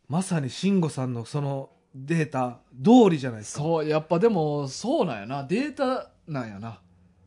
[0.08, 3.62] まさに慎吾さんのそのデータ通りじゃないですか。
[3.62, 5.44] そう、やっぱでも、そうなんやな。
[5.44, 6.80] データなんやな。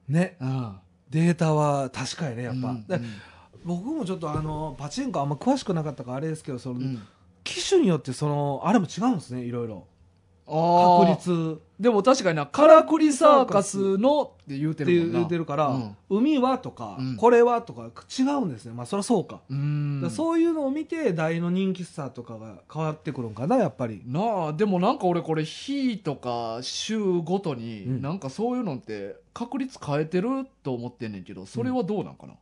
[0.09, 0.37] ね。
[0.41, 0.77] うん。
[1.11, 2.69] データは確かにね、やっぱ。
[2.69, 3.01] うんで
[3.65, 7.03] 僕もちょっとあの、パチンコあんま詳しくなかったからあれですけど、その、うん
[7.45, 9.87] 機種によってその、あれも違うんですね、いろいろ。
[10.47, 15.19] 確率でも確かにな、カラクリサーカスのって言うてるもんな。
[15.19, 18.75] 言ってるから、うん海はとか、うんこれはとか違うんですね。
[18.75, 19.41] まあそりゃそうか。
[19.51, 20.01] うーん。
[20.01, 24.03] だからそういうのを見て、大の人気さとかが変わってくるんかな、やっぱり。
[24.07, 32.35] なあ、でもなんか俺これ日とか週ごとに、うんなんかそういうのって確率変えてると思ってんねんけど、それはどうなんかな、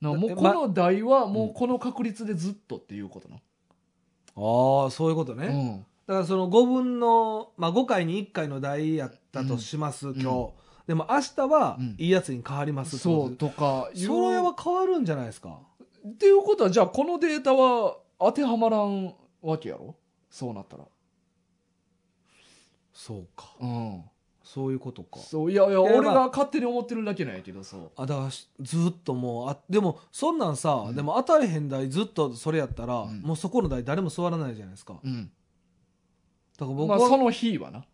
[0.00, 3.36] なもうえこの台はもうこの確率でずっとっていうことな。
[3.36, 5.46] ああ、そういうことね。
[5.48, 5.86] うん。
[6.10, 10.50] だからその5分の、まあ5回に1回の台やったとします、ん今日。
[10.88, 13.88] でも明日はうんいいやつに変わりますそうとか。
[13.94, 15.60] それは変わるんじゃないですか？
[16.04, 19.94] っていうことは、じゃあこのデータは当てはまらんわけやろ？
[20.28, 20.84] そうなったら。
[22.92, 24.02] そうかうん。
[24.42, 27.90] そういうことかそう、いやいや、俺が勝手に思ってるだけなんやけど、そう。
[27.94, 35.30] あだからしずっともうあでもそんなんさ、うんでも当たれへん台ずっとそれやったら、うんもうそこの台誰も座らないじゃないですかうん。
[36.60, 37.84] だから僕は、まあその日はな。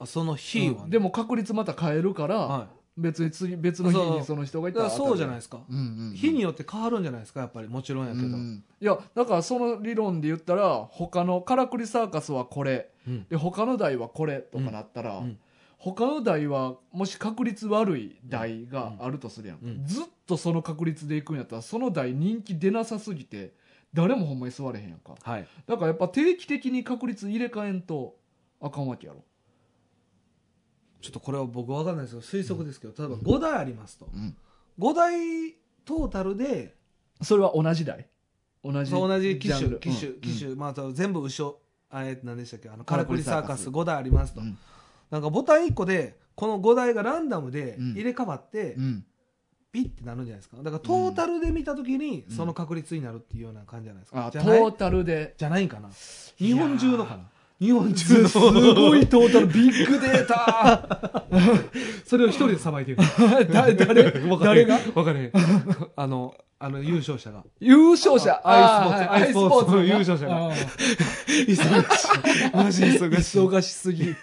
[0.00, 0.80] あその日は、ね。
[0.84, 0.90] うん。
[0.90, 6.14] でも確率また変えるから、は別に次別の日にその人がいい、だからそうじゃないいですか、うんうんうん。
[6.14, 12.90] 日によって変わるんじゃないですかやっぱりもちろんやけど、うんいやだからその理論で言ったら他のカラクリサーカスはこれ。
[13.06, 13.26] うん。
[13.28, 15.38] で他の台はこれとかなったら、うん。
[15.78, 23.52] 他の台はもし確率悪い台があるとするやん、うんずっとその確率でいくんやったらその台人気出なさすぎて
[23.94, 25.14] 誰もほんまに座れへんやんか。
[25.22, 25.48] はい。
[25.66, 28.16] だからやっぱ定期的に確率入れ替えんと
[28.60, 29.24] あかんわけやろ、
[31.00, 34.36] ちょっとこれは僕わかんないですけど推測ですけど例えば5台ありますと、うん。
[34.78, 35.52] 5台
[35.84, 36.76] トータルで
[37.22, 38.06] それは同じ台。
[38.62, 40.20] 同じそう同じ機種機種うん。
[40.20, 41.58] 機種、まあ全部後ろ。
[41.90, 42.68] あえ何でしたっけ？
[42.68, 43.64] あのカカラクリサーカス。
[43.66, 43.70] カス。
[43.70, 44.58] 5台ありますと、うん。
[45.10, 47.92] なんかボタン1個でこの5台がランダムでうん。
[47.92, 49.04] 入れ替わって、うん
[49.72, 50.56] ピッてなるんじゃないですか。
[50.58, 52.36] だからトータルで見た時にうん。
[52.36, 54.60] その確率になるっていうような感じじゃないですか、あトじゃない？
[54.60, 55.34] ータルで。
[55.36, 55.88] じゃないんかな。
[56.38, 57.24] 日本中のかいな？
[57.60, 58.28] 日本中の。
[58.28, 61.26] すごいトータルビッグデータ。
[62.06, 62.98] それを一人でさばいてる。
[63.52, 64.04] 誰 誰？
[64.28, 64.80] わかれへん誰が？
[64.94, 65.32] わかれへん
[65.96, 67.44] あのあの優勝者が。
[67.60, 68.40] 優勝者？
[68.44, 69.50] あアイスポーツ。
[69.50, 70.46] アイスポーツの優勝者が。
[70.46, 70.52] うん
[71.48, 72.98] 忙しい。
[72.98, 73.38] 忙しい。
[73.38, 74.14] 忙しすぎ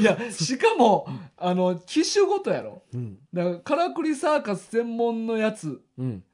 [0.00, 1.06] いやしかも
[1.36, 2.82] あの機種ごとやろ。
[2.94, 3.18] うん。
[3.32, 5.80] だからからくりサーカス専門のやつ。
[5.98, 6.24] うん。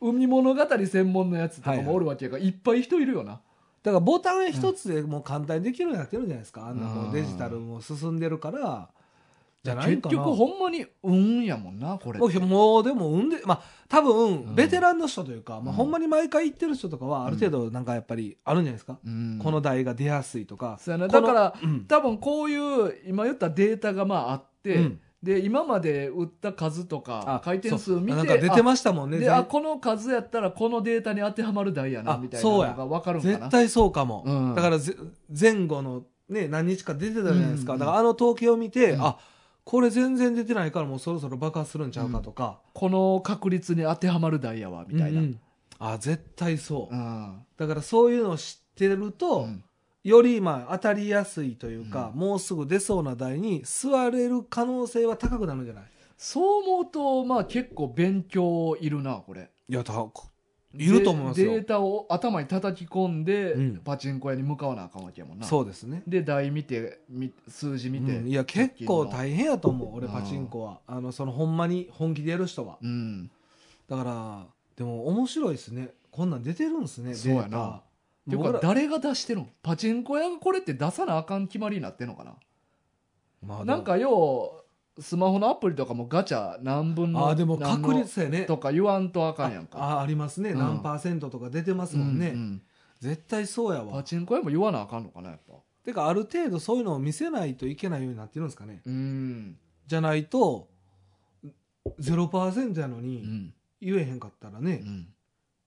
[0.00, 1.86] 海物語専門のやつとかはいはい。
[1.86, 3.42] もおるわけやから、いっぱい人いるよな。
[3.82, 6.66] だからボタン一つでもう簡単にできるようになってるんじゃないですか。
[6.66, 8.90] あんなデジタルも進んでるから
[9.62, 14.54] じゃない結局ほんまに運やもんなこれもうでも産んでまあ多分うん。
[14.54, 15.72] ベテランの人というか、まあ、うん。
[15.72, 19.40] ほんまに毎回行ってる人とかはある程度なんかやっぱりあるんじゃないですか、うん。
[19.42, 21.08] この台が出やすいとか、そうやな。
[21.08, 21.84] このだからうん。
[21.86, 25.00] 多分こういう今言ったデータがまああって、うん。
[25.22, 33.34] で今まで売った数とか回転数見て出てましたもんねぜであこの数やったらこのデータに当てはまる台やなあみたいなのが分かるんかな。
[33.34, 34.54] 絶対そうかも、うん。
[34.54, 34.94] だからぜ
[35.28, 37.78] 前後のね何日か出てたじゃないですか、うん。
[37.78, 39.02] だからあの統計を見て、うん。
[39.02, 39.18] あ
[39.64, 45.40] これ全然出てないからもうそろそろ爆発するんちゃうかとか、この確率に当てはまる台やわみたいな、うんうん。
[45.78, 47.38] あ絶対そう、うん。
[47.56, 49.64] だからそういうのを知ってると、うん。
[50.02, 55.84] よりまあ当たりやすいというか、うもうすぐ出そうな台に座れる可能性は高くなるんじゃない？
[56.16, 59.50] そう思うとまあ結構勉強いるなこれ。
[59.68, 59.92] いやた
[60.72, 61.52] いると思いますよ。
[61.52, 63.76] でデータを頭に叩き込んで、うん。
[63.78, 65.46] パチンコ屋に向かわなあかんわけやもんな。
[65.46, 66.02] そうですね。
[66.06, 68.28] で台見てみ数字見て、うん。
[68.28, 70.12] いや結構変大変やと思う俺うん。
[70.12, 70.80] パチンコは。
[70.86, 72.78] あのそのほんまに本気でやる人は。
[72.80, 73.30] うん。
[73.88, 74.46] だから
[74.76, 75.90] でも面白いですね。
[76.10, 77.48] こんなん出てるんですねそうやな。
[77.48, 77.68] データ。
[77.68, 77.82] っ
[78.28, 79.48] ていう僕から誰が出してるの？
[79.62, 82.34] パチンコ屋がこれって出さなあかん決まりになってんのかな？
[83.44, 84.59] まあなんかよう
[85.00, 88.42] スマホのアプリとかもガチャ何分のあでも確率やね。
[88.42, 89.78] とか言わんとあかんやんか。
[89.78, 90.58] あありますね、うん。
[90.58, 92.62] 何パーセントとか出てますもんね、うんうん。
[93.00, 93.92] 絶対そうやわ。
[93.92, 95.54] パチンコ屋も言わなあかんのかなやっぱ。
[95.84, 98.82] てかある程度そういうのを見せないといけないようになってるんですかね。
[98.84, 100.68] うん、じゃないと
[101.98, 103.54] 0%やのうにん。
[103.80, 105.08] 言えへんかったらね、うん。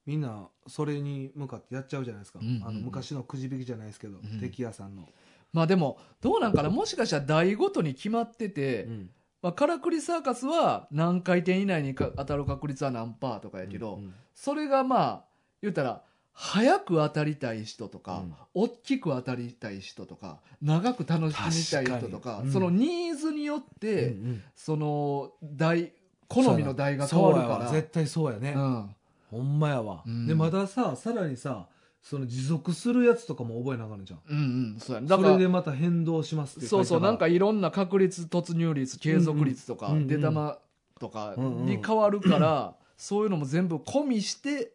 [0.06, 2.64] みんなそれに向かってやっちゃうじゃないですか、うんうんうん。
[2.68, 4.40] あの昔のくじ引きじゃないですけど、うん。
[4.40, 5.10] 敵屋さんの、
[5.52, 6.70] まあでもどうなんかな。
[6.70, 9.10] もしかしたら台ごとに決まってて、うん
[9.44, 15.24] まあ、カラクリサーカスは何回転以内にか当たる確率は何パーとかやけど、うんそれがまあ
[15.62, 16.02] 言ったら
[16.34, 18.24] 早く当たりたい人とか、
[18.56, 21.36] 大きく当たりたい人とか長く楽し
[21.76, 22.52] みたい人とかうん。
[22.52, 24.44] そのニーズによって、うんうん。
[24.56, 25.94] その台
[26.28, 27.66] 好みの台が変わるから。
[27.66, 27.72] わ。
[27.72, 28.96] 絶対そうやね、うん。
[29.30, 30.26] ほんまやわ、うん。
[30.26, 31.68] でまだささらにさ
[32.04, 34.20] その持続するやつとかも覚えなあかんのじゃん。
[34.30, 34.42] うんう
[34.76, 35.08] んそうやね。
[35.08, 40.58] だそれでまた変動しますってそうそうなんかかいろんな確率突入率継続率とか、うんうん出玉
[41.00, 44.74] とかうんうんに変わるから、そういうのも全部込みして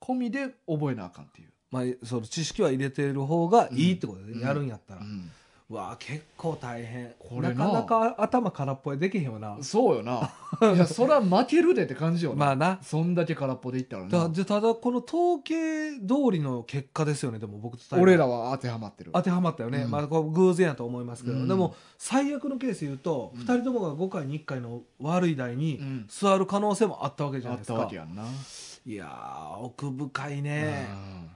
[0.00, 4.40] 込みで覚えなあかんっていう、まあ、その知識は入れてる方がいいってことで、うん。
[4.40, 5.30] やるんやったら、うん
[5.68, 7.12] わあ結構大変。
[7.18, 7.72] これな。
[7.72, 9.58] なかなか頭空っぽでできへんよな。
[9.62, 10.30] そうよな。
[10.74, 12.78] いや そりゃ負けるでって感じよな、まあな。
[12.82, 14.08] そんだけ空っぽでいったらな。
[14.08, 17.40] だでただこの統計通りの結果ですよね。
[17.40, 19.10] でも僕と俺らは当てはまってる。
[19.12, 19.90] 当てはまったよね、うん。
[19.90, 21.48] まあこう偶然やと思いますけど、うん。
[21.48, 23.40] でも最悪のケース言うと、うん。
[23.40, 26.06] 2人ともが5回に1回の悪い台にうん。
[26.08, 28.24] 座る可能性もあったわけじゃあっないですか、たわけやんな、
[28.86, 31.30] いやー奥深いね、うん。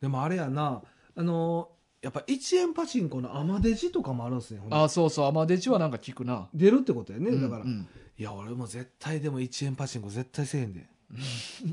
[0.00, 0.82] でもあれやな。
[1.16, 7.30] あのーやっぱ1円パチンコのアマデジとかもあるんですねほんであそうそうアマデチはなんか聞くな、出るってことやね。
[7.40, 7.68] だから、うん。
[7.68, 7.88] うん
[8.18, 10.86] いや俺も絶対でも1円パチンコ絶対せえへんで。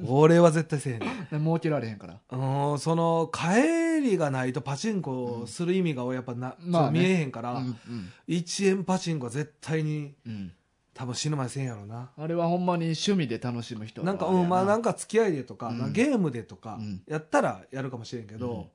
[0.08, 1.06] 俺は絶対せえへんで。
[1.32, 2.20] で 儲けられへんから。
[2.32, 7.00] うんその帰りがないとパチンコする意味がやっぱな、まあね。
[7.00, 7.76] 見えへんから、うんうん。
[8.28, 10.52] 1円パチンコは絶対にうん。
[10.94, 12.12] 多分死ぬまでせんやろな。
[12.18, 15.78] あれはほんまに趣味で楽しむ人なんかうんまあなんかか付き合いでとか、うん。
[15.78, 17.02] まあゲームでとかうん。
[17.06, 18.66] やったらやるかもしれんけど、うん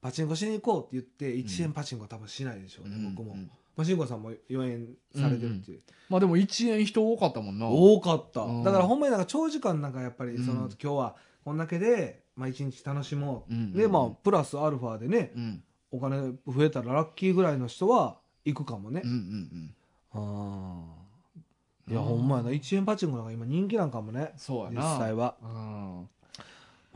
[0.00, 3.34] パチンコしに行こうって言って1円パチンコは多分しないでしょうね、僕も、
[3.76, 7.68] まあ、慎吾さんも4円されてるっていう、まあでも1円人多かったもんな。
[7.68, 8.62] 多かった、うん。
[8.64, 10.44] だからほんまになんか長時間なんかやっぱりうん。
[10.44, 15.62] その、今日はこんだけで、まあ、1日楽しもう、うんでまあプラスアルファでねうん。
[15.90, 19.02] お金増えたらラッキーぐらいの人は行くかもね。
[19.04, 19.18] うんう、んう
[19.56, 19.74] ん。
[20.12, 21.92] あー。
[21.92, 22.50] いやうんほんまやな。
[22.50, 24.32] 1円パチンコなんか今人気なんかもね。
[24.36, 24.82] そうやな。
[24.82, 25.48] 実際は、うん。
[25.50, 26.08] ま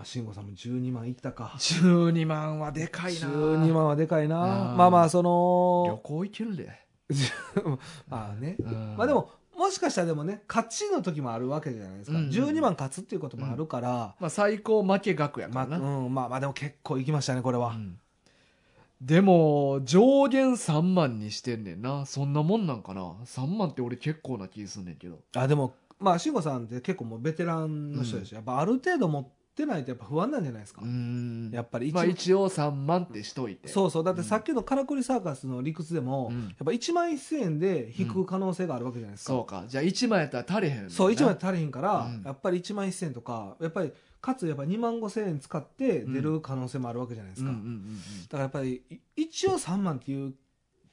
[0.03, 1.55] あ、慎吾さんも12万いったか。
[1.57, 3.21] 12万はでかいな。
[3.21, 4.71] 12万はでかいな。
[4.73, 4.77] うん。
[4.77, 6.81] まあまあそ旅の行行けるで。
[8.09, 8.57] まあね。
[8.59, 8.95] うん。
[8.97, 12.29] まあでももしかしたらでもね勝ちの時もあるわけじゃないですか、うん。
[12.29, 17.99] 12万勝つっていうこともあるから、まあ最高負け額やかまあ、らなうん、まあまあでも結構いきましたねこれは、うん。
[19.01, 22.07] でも上限3万にしてんねんな。
[22.07, 23.03] そんなもんなんかな。
[23.25, 25.19] 3万って俺結構な気すんねんけど。
[25.37, 31.51] あでもまあ慎吾さんって結構もうベテランの人でしょ、やっぱある程度持っってないとやっぱ不安なんじゃないですか、うん。
[31.53, 33.69] やっぱり一まあ一応3万ってしといて。
[33.69, 34.05] そうそう。
[34.05, 36.43] だってさっきのカラクリサーカスの理屈でも、うん。
[36.45, 39.65] やっぱ1万1000円で引く可能性があるわけじゃないですか、そうか。
[39.67, 42.23] じゃあ1万やったら足りへんそう1万足りひんから、うん。
[42.23, 47.99] やっぱり1万1000円とかやっぱりかつやっぱ2万5000円使って出る可能性もあるわけじゃないですか、うんうん
[48.29, 50.35] だからやっぱりい一応3万っていう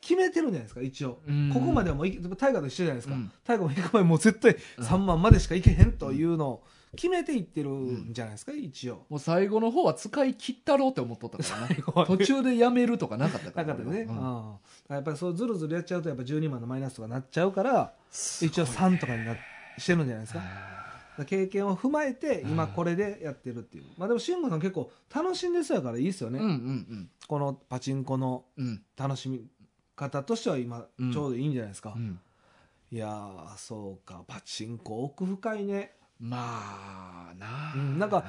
[0.01, 1.47] 決めてるんじゃないですか一応、うん。
[1.47, 3.32] うんここまではもうい大河と一緒じゃないですか、うん。
[3.45, 6.64] 大河も行く前もう絶対3万までしかいけへんというのを
[6.96, 9.06] 決めていってるんじゃないですか一応。
[9.10, 11.68] もう最後の方は使い切ったろうって思っとったからな。
[11.68, 14.18] 最後は途中でやめるとかなかったかならかったね、うん。
[14.18, 14.56] うん。
[14.90, 19.36] やっぱりそうずるずるやっちゃうとやっぱ12万のマイナスとかなっちゃうから一応3とかにな
[19.78, 20.42] してるんじゃないですか。
[21.28, 23.84] 経験を踏まえて今これでやってるっていう。
[23.98, 26.40] まあでも慎吾さん結構楽しんでそうやからいいですよね、
[27.28, 28.46] このパチンコの
[28.98, 29.46] 楽しみ
[29.96, 31.12] 方としては今うん。
[31.12, 32.20] ちょうどいいんじゃないですか、うん。
[32.92, 34.24] いやーそうか。
[34.28, 38.24] パチンコ奥深いねまあなうんなんか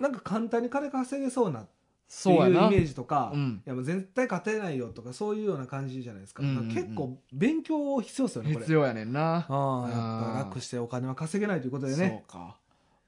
[0.00, 1.62] なんか簡単に金稼げそうなっ
[2.22, 3.62] ていうイメージとか、うん。
[3.66, 6.74] いやもう絶対勝てないよとかそういうような感じじゃないですか,、うんうんうん。
[6.74, 8.64] 結構勉強必要ですよねこれ。
[8.64, 9.46] 必要やねんな。
[9.48, 12.24] ああやっぱ楽してお金は稼げないということでね。
[12.28, 12.56] そうか。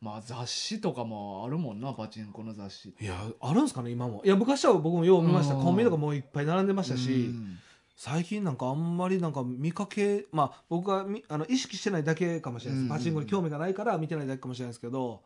[0.01, 4.23] まあ雑誌とかもあるもんなパチンコの雑誌いやあるんですかね今も。
[4.25, 5.55] いや昔は僕もよう見ました。
[5.55, 5.63] うん。
[5.63, 7.59] コンビニとかもういっぱい並んでましたし、うん
[7.97, 15.23] 最近なんかあんまりなんか見かけまあ僕はみあの意識してないだけかもしれないです、パチンコに興味がないから見てないだけかもしれないですけど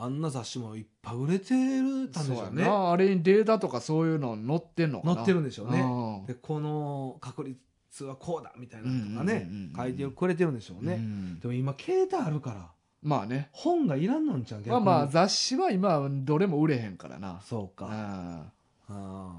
[0.00, 5.14] あんな雑誌もいっぱい売れてるたんでしょうねあれにデータとかそういうの載ってんのかな。
[5.14, 5.80] 載ってるんでしょうね。
[5.80, 6.26] うん。
[6.26, 11.40] でこの確率はこうだみたいなのとかね書いてくれてるんでしょうね、うん。
[11.40, 12.70] でも今携帯あるから
[13.02, 13.48] まあね。
[13.52, 17.40] 本がいらんのんちゃうまあまあ雑誌は今どれも売れへんからな。
[17.44, 18.44] そうか、あ
[18.88, 19.32] ああ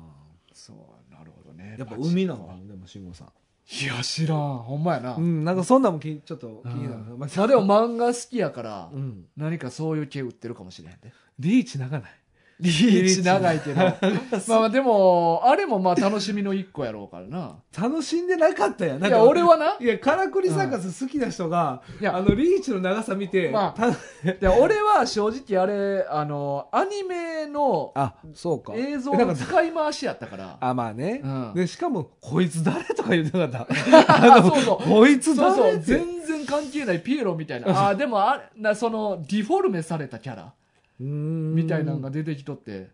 [0.53, 0.75] そう
[1.19, 1.75] なるほどね。
[1.77, 3.27] やっぱ海なのでも慎吾さん。
[3.71, 4.57] いや知らん。
[4.59, 7.19] ほんまやな、うんなんかそんなんもきちょっと気になる、うん。
[7.19, 9.25] ままあでも漫画好きやから、うん。
[9.37, 11.11] 何かそういう系売ってるかもしれへんで。
[11.37, 12.11] リーチ長ない？
[12.59, 13.79] リーチ長いけど。
[14.47, 17.55] まあまあでもあれもまあ楽しみの一個やろうからな。
[17.77, 19.77] 楽しんでなかったやんいかや俺はな。
[19.79, 22.17] いやカラクリサーカス好きな人が、いや。
[22.17, 23.79] あのリーチの長さ見て、まあ。
[23.79, 23.91] た
[24.33, 28.73] で俺は正直あれあのアニメのあそうか。
[28.75, 30.57] 映像の使い回しやったから。
[30.59, 31.53] あまあね、うん。
[31.55, 33.47] でしかもこいつ誰とか言ってな。
[33.47, 34.89] かったあそうそう。
[34.89, 35.79] こいつそうそう。
[35.79, 37.89] 全然関係ないピエロみたいな。
[37.89, 40.53] あでもあなそのディフォルメされたキャラ
[40.99, 42.89] みたいなのが出てきとって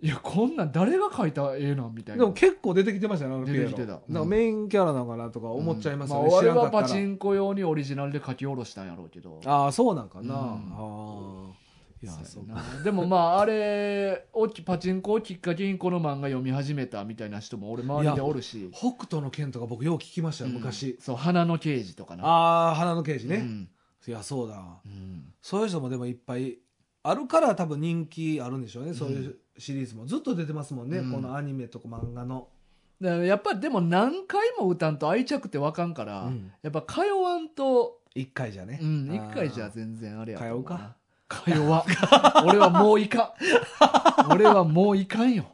[0.00, 2.24] いやこんなん誰が描いた絵なんみたいな。
[2.24, 4.00] でも結構出てきてましたね出てきてた。
[4.08, 6.30] なんかメインキャラなのかなとか思っちゃいますよね、うん。
[6.32, 9.40] まあ、知俺はパチンコ用にオリジナルで書き下ろしたんやろうけど。
[9.44, 10.40] ああそうなんかな、うん。
[10.40, 11.62] ああ
[12.02, 12.60] いやそうな。
[12.82, 18.70] でもまああれをきパチンコをきっかけにこの漫画読み始めたみたいな人も俺周りでおるし。
[18.72, 20.56] 北斗の拳とか僕よう聞きましたよ、うん。
[20.56, 20.98] 昔。
[21.00, 22.24] そう花の刑事とかな。
[22.24, 23.68] ああ花の刑事ね、うん。
[24.08, 24.80] いやそうだ。
[24.84, 25.32] うん。
[25.40, 26.58] そういう人もでもいっぱい
[27.04, 30.06] あるから多分人気あるんでしょうね、そういうシリーズも。
[30.06, 31.12] ずっと出てますもんね、うん。
[31.12, 32.48] このアニメとか漫画の、
[33.00, 36.52] だからやっぱでも何回も歌んと愛着ってわかんから、うん。
[36.62, 40.96] やっぱ通わんと一回じゃね、うんあー一回じゃ全然あれやと思通うか？
[41.28, 41.84] 通わ
[42.46, 43.34] 俺はもういか
[44.28, 44.32] ん。
[44.32, 45.46] 俺はもうい かんよ、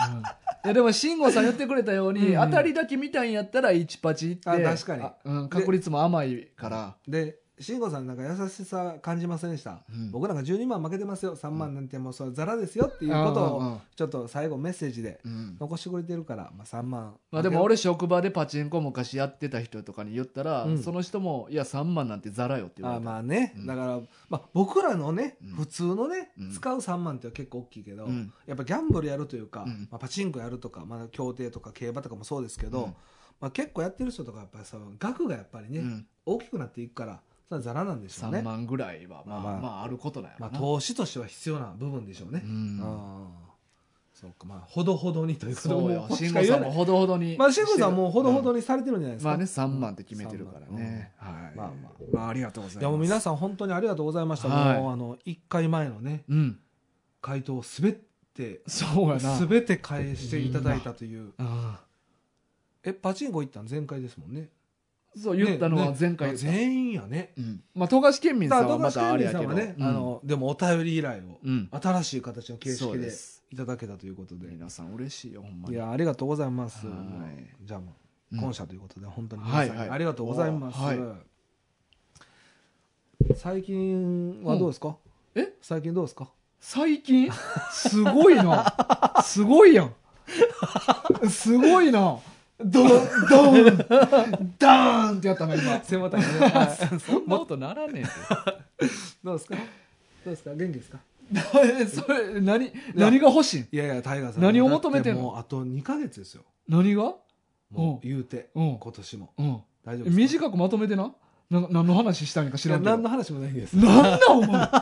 [0.00, 0.22] うん、い
[0.64, 2.44] やでも慎吾さん言ってくれたように、うん。
[2.50, 5.02] 当たりだけ見たいんやったら1パチってあ確かに。
[5.04, 6.96] あうん、確率も甘いから。
[7.06, 10.10] で慎吾さんなんか優しさ感じませんでした、うん。
[10.10, 11.34] 僕なんか12万負けてますよ。
[11.34, 15.56] 3万なんてもうそれザラですよっていうことをちょっと最後メッセージでうん。
[15.58, 17.16] 残してくれてるから、まあ、3万。
[17.30, 20.82] まあ、でも俺職場でパチンコ昔やってた人とかに言ったら、うん。
[20.82, 23.10] その人も「いや3万なんてザラよ」って言わあれた。
[23.10, 23.66] まあね、うん。
[23.66, 25.48] だから、まあ、僕らのね、うん。
[25.54, 26.52] 普通のね、うん。
[26.52, 28.32] 使う3万って結構大きいけど、うん。
[28.46, 29.88] やっぱギャンブルやるというか、うん。
[29.90, 32.94] まあ、パチンコやるとか、まあ、競艇とか競馬とかもそうですけど、うん。
[33.40, 36.06] まあ、結構やってる人とかやっぱりその額がやっぱりね、うん。
[36.26, 38.40] 大きくなっていくからそれはザラなんでしょうね。
[38.40, 39.60] 3、万ぐらいはまあ、まあまあ。
[39.60, 42.80] まあ、あることなんやまあ、投資としては必要な部分でしょうね、うん。
[42.82, 43.46] ああ
[44.12, 44.46] そうか。
[44.46, 46.08] まあほどほどにということそうよ。
[46.10, 51.56] 慎吾さんもほどほどにまあ慎吾さんもほどほどに、にされてるんじゃないですか、まあね3万って決めてるからね、はい。
[51.56, 51.92] まあまあ。
[52.12, 52.82] まあありがとうございます。
[52.82, 54.80] いやもう皆さん本当にありがとうございました、はい。
[54.80, 56.58] もうあの1回前のねうん。
[57.20, 57.92] 回答をすべ
[58.34, 59.36] てそうやな。
[59.36, 61.32] すべて返していただいたという。
[61.38, 61.80] あ
[62.82, 64.48] えパチンコ行ったん前回ですもんね。
[64.48, 64.55] あ
[65.16, 67.32] そう言ったのはね前回言った、全員やね。
[67.38, 67.62] うん。
[67.74, 73.42] まあ富樫県民さんはまたあれやけどね、あのでもお便り依頼をうん、新しい形の形そう式でです。
[73.50, 74.48] いただけたということで。
[74.48, 75.74] 皆さん嬉しいよほんまに。
[75.74, 76.86] いやありがとうございます。
[76.86, 76.96] はい。
[77.62, 77.94] じゃあも
[78.32, 78.40] ううん。
[78.40, 79.90] 今社ということで本当に皆さんはいはい。
[79.90, 80.98] ありがとうございます、はい。
[83.34, 84.96] 最近はどうですか、
[85.34, 85.42] うん。
[85.42, 85.52] え？
[85.62, 86.28] 最近どうですか？
[86.60, 87.30] 最近？
[87.72, 88.74] すごいな。
[89.22, 89.94] すごいやん。
[91.30, 92.18] すごいな
[92.58, 92.88] ドン
[93.28, 93.76] ドン
[94.58, 95.82] ダーンってやったな今。
[95.84, 96.28] 背もたれね。
[96.40, 96.64] は
[96.96, 98.10] いそんな音ならねえって
[99.22, 99.54] どうですか？
[99.56, 99.60] ど
[100.26, 100.54] うですか？
[100.54, 100.98] 元気ですか？
[101.80, 103.68] え それ、何、何が欲しいん？
[103.72, 104.42] いやいや、タイガーさん。
[104.42, 106.44] 何を求めてもうあと2ヶ月ですよ。
[106.68, 107.14] 何が？
[107.70, 108.78] もう言うて、うん。
[108.78, 109.32] 今年も。
[109.38, 109.60] うん。
[109.84, 111.12] 大丈夫短くまとめてな？
[111.50, 112.90] な何の話したんか知らんけど。
[112.90, 113.74] 何の話もないんです。
[113.76, 114.48] なんなんお前。
[114.48, 114.72] なん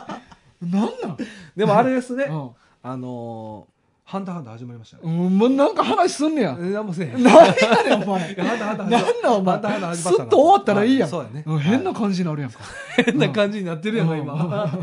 [0.61, 0.79] な
[1.13, 1.17] ん？
[1.55, 2.51] でもあれですね、う
[2.81, 3.74] あのー、
[4.05, 5.11] ハンターハンター始まりましたね。
[5.11, 5.25] ん。
[5.25, 6.55] うん、もうなんか話すんねや。
[6.59, 7.23] え何もせえへん。
[7.23, 8.19] 何やねん、お前。
[8.21, 11.09] ハンターハンターなんなんお前ハンターハンター始すっまったなと終わったらいいやん。
[11.09, 11.43] そうやね。
[11.45, 12.59] うん変なはい感じになるやんか。
[13.03, 14.79] 変な感じになってるやん、うん今。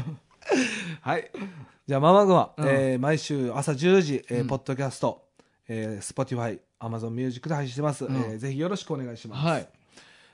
[1.01, 1.31] はい。
[1.87, 5.23] じゃあ、ママ君は、うんえー毎週朝10時、えポッドキャスト、
[5.69, 9.47] えー、Spotify、Amazon Music で配信してます、うんえーぜひよろしくお願いします。
[9.47, 9.69] はい。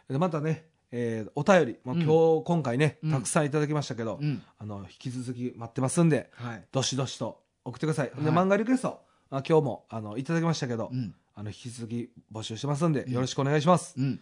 [0.08, 4.42] でまたね、えーお便り、まあ、うん今日、今回ね、うんたくさんいただきましたけど、うん。
[4.58, 6.64] あの、引き続き待ってますんで、はい。
[6.72, 8.10] どしどしと送ってください。
[8.10, 9.00] で、はい漫画リクエスト、
[9.30, 11.14] あ今日も、あの、いただきましたけど、うん。
[11.34, 13.94] あの、引き続き募集してますんで、うんよろしくお願いします。
[13.96, 14.20] うん。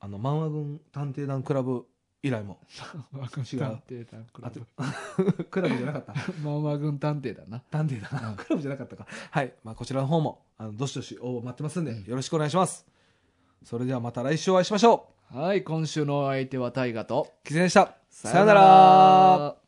[0.00, 1.86] あの、漫画軍探偵団クラブ
[2.22, 2.60] 以来も、
[3.10, 5.44] マ軍違う探偵団クラブ。
[5.50, 6.14] クラブじゃなかった。
[6.42, 7.60] ママ軍探偵だな。
[7.70, 8.34] 探偵だな。
[8.34, 9.06] クラブじゃなかったか。
[9.30, 9.52] はい。
[9.64, 12.86] まあ、こちらの方も、あの、どしどし応募待ってますんで、うんよろしくお願いします。
[13.64, 17.28] それではまた来週お会いしましょはい、今週のお相手は大ガと。
[17.44, 17.46] う。
[17.46, 17.96] キゼでした。
[18.10, 19.61] さよなら。